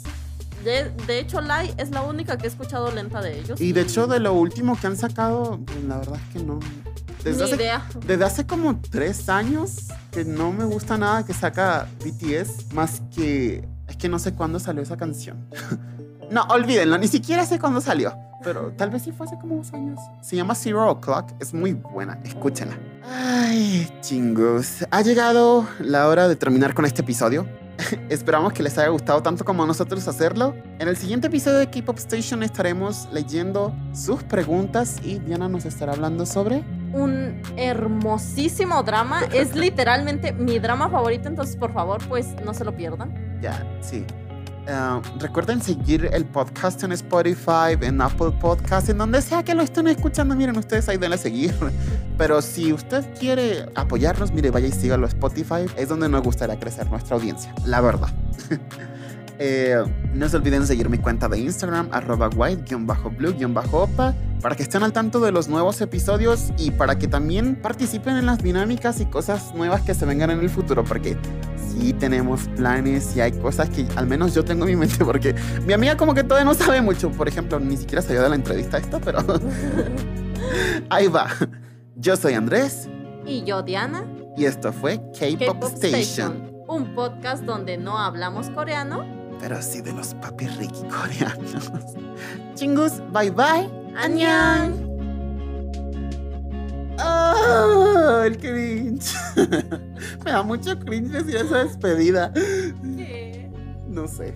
De, 0.66 0.92
de 1.08 1.20
hecho, 1.20 1.42
Lie 1.42 1.74
es 1.78 1.90
la 1.90 2.04
única 2.04 2.38
que 2.38 2.46
he 2.46 2.50
escuchado 2.50 2.92
lenta 2.92 3.20
de 3.22 3.40
ellos. 3.40 3.60
Y 3.60 3.72
de 3.74 3.82
hecho, 3.82 4.06
de 4.06 4.20
lo 4.20 4.34
último 4.34 4.78
que 4.80 4.86
han 4.88 4.96
sacado, 4.96 5.60
la 5.88 5.98
verdad 5.98 6.20
es 6.28 6.34
que 6.34 6.46
no. 6.46 6.60
Desde 7.24 7.44
hace, 7.44 7.56
idea. 7.56 7.86
desde 8.06 8.26
hace 8.26 8.46
como 8.46 8.80
tres 8.80 9.30
años 9.30 9.90
que 10.12 10.26
no 10.26 10.52
me 10.52 10.66
gusta 10.66 10.98
nada 10.98 11.24
que 11.26 11.34
saca 11.34 11.88
BTS, 12.04 12.74
más 12.74 13.02
que. 13.16 13.68
Es 13.88 13.98
que 13.98 14.10
no 14.10 14.18
sé 14.18 14.34
cuándo 14.34 14.60
salió 14.60 14.82
esa 14.82 14.98
canción. 14.98 15.48
no, 16.32 16.44
olvídenlo, 16.44 16.98
ni 16.98 17.08
siquiera 17.08 17.46
sé 17.46 17.60
cuándo 17.60 17.80
salió. 17.80 18.14
pero 18.44 18.72
tal 18.72 18.90
vez 18.90 19.04
sí 19.04 19.12
fue 19.12 19.28
hace 19.28 19.38
como 19.38 19.58
dos 19.58 19.72
años. 19.74 20.00
Se 20.22 20.36
llama 20.36 20.56
Zero 20.56 20.90
O'Clock, 20.90 21.34
es 21.40 21.54
muy 21.54 21.74
buena, 21.74 22.20
escúchenla. 22.24 22.78
Ay, 23.08 23.88
chingos. 24.02 24.86
Ha 24.90 25.02
llegado 25.02 25.68
la 25.80 26.08
hora 26.08 26.28
de 26.28 26.36
terminar 26.36 26.74
con 26.74 26.86
este 26.86 27.02
episodio. 27.02 27.46
Esperamos 28.10 28.54
que 28.54 28.64
les 28.64 28.78
haya 28.78 28.90
gustado 28.90 29.22
tanto 29.22 29.46
como 29.46 29.64
a 29.64 29.68
nosotros 29.68 30.08
hacerlo. 30.08 30.56
En 30.80 30.88
el 30.88 30.98
siguiente 30.98 31.28
episodio 31.28 31.60
de 31.60 31.70
K-Pop 31.70 31.98
Station 31.98 32.42
estaremos 32.42 33.08
leyendo 33.12 33.76
sus 33.94 34.24
preguntas 34.24 34.98
y 35.04 35.20
Diana 35.20 35.48
nos 35.48 35.66
estará 35.66 35.94
hablando 35.94 36.26
sobre... 36.26 36.64
Un 36.94 37.42
hermosísimo 37.58 38.84
drama. 38.84 39.22
Es 39.34 39.56
literalmente 39.56 40.34
mi 40.34 40.60
drama 40.60 40.90
favorito, 40.90 41.28
entonces 41.28 41.56
por 41.56 41.74
favor, 41.74 42.00
pues 42.08 42.36
no 42.46 42.54
se 42.54 42.66
lo 42.66 42.76
pierdan. 42.76 43.40
Ya, 43.42 43.66
sí. 43.82 44.06
Uh, 44.68 45.02
recuerden 45.18 45.60
seguir 45.60 46.08
el 46.14 46.24
podcast 46.24 46.84
en 46.84 46.92
Spotify, 46.92 47.76
en 47.82 48.00
Apple 48.00 48.32
Podcast, 48.40 48.90
en 48.90 49.00
donde 49.00 49.20
sea 49.22 49.42
que 49.42 49.56
lo 49.56 49.64
estén 49.64 49.88
escuchando. 49.88 50.36
Miren, 50.36 50.56
ustedes 50.56 50.88
ahí 50.88 50.98
denle 50.98 51.16
a 51.16 51.20
seguir. 51.20 51.54
Pero 52.18 52.42
si 52.44 52.72
usted 52.72 53.04
quiere 53.20 53.66
apoyarnos, 53.74 54.32
mire, 54.32 54.52
vaya 54.52 54.68
y 54.68 54.72
sígalo 54.72 55.08
a 55.08 55.10
Spotify. 55.10 55.66
Es 55.76 55.90
donde 55.90 56.08
nos 56.08 56.22
gustaría 56.22 56.60
crecer 56.60 56.90
nuestra 56.92 57.16
audiencia, 57.16 57.54
la 57.66 57.82
verdad. 57.82 58.10
eh, 59.44 59.84
no 60.14 60.30
se 60.30 60.38
olviden 60.38 60.68
seguir 60.68 60.88
mi 60.88 61.00
cuenta 61.00 61.28
de 61.28 61.40
Instagram, 61.40 61.90
arroba 61.92 62.30
white-blue-opa, 62.30 64.14
para 64.40 64.56
que 64.56 64.62
estén 64.62 64.84
al 64.84 64.94
tanto 64.94 65.20
de 65.20 65.32
los 65.32 65.48
nuevos 65.48 65.82
episodios 65.82 66.52
y 66.60 66.70
para 66.70 67.00
que 67.00 67.08
también 67.08 67.56
participen 67.56 68.18
en 68.18 68.28
las 68.28 68.44
dinámicas 68.44 69.02
y 69.02 69.08
cosas 69.08 69.56
nuevas 69.56 69.82
que 69.82 69.96
se 69.96 70.06
vengan 70.06 70.30
en 70.30 70.42
el 70.42 70.50
futuro, 70.52 70.84
porque 70.84 71.18
sí 71.72 71.92
tenemos 71.94 72.42
planes 72.50 73.16
y 73.16 73.22
hay 73.22 73.32
cosas 73.32 73.72
que 73.72 73.88
al 73.96 74.06
menos 74.06 74.36
yo 74.36 74.46
tengo 74.46 74.66
en 74.66 74.70
mi 74.70 74.76
mente, 74.76 75.04
porque 75.04 75.34
mi 75.66 75.74
amiga 75.74 75.98
como 75.98 76.14
que 76.14 76.24
todavía 76.24 76.46
no 76.46 76.54
sabe 76.54 76.80
mucho. 76.84 77.10
Por 77.10 77.28
ejemplo, 77.28 77.60
ni 77.60 77.78
siquiera 77.78 78.04
salió 78.04 78.22
de 78.22 78.30
la 78.30 78.36
entrevista 78.36 78.78
esto, 78.78 79.02
pero 79.04 79.24
ahí 80.92 81.08
va. 81.08 81.30
Yo 81.96 82.16
soy 82.16 82.36
Andrés. 82.36 82.88
Y 83.26 83.44
yo, 83.44 83.64
Diana. 83.64 84.06
Y 84.38 84.46
esto 84.46 84.72
fue 84.72 85.02
K-Pop 85.20 85.64
Station. 85.82 86.52
Un 86.68 86.94
podcast 86.94 87.44
donde 87.44 87.80
no 87.80 87.98
hablamos 87.98 88.52
coreano. 88.52 89.21
Pero 89.42 89.60
sí 89.62 89.82
de 89.82 89.92
los 89.92 90.14
papi 90.14 90.48
Ricky 90.48 90.84
coreanos. 90.84 91.72
Chingus, 92.56 93.02
bye 93.12 93.32
bye. 93.32 93.68
¡Annyeong! 93.98 94.92
¡Oh, 97.04 98.22
el 98.24 98.38
cringe! 98.38 99.16
Me 100.24 100.32
da 100.32 100.44
mucho 100.44 100.78
cringe 100.80 101.12
decir 101.12 101.38
esa 101.38 101.64
despedida. 101.64 102.32
¿Qué? 102.34 103.50
No 103.88 104.08
sé. 104.08 104.36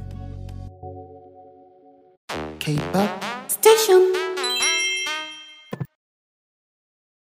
K-Pop 2.60 3.10
Station. 3.48 4.25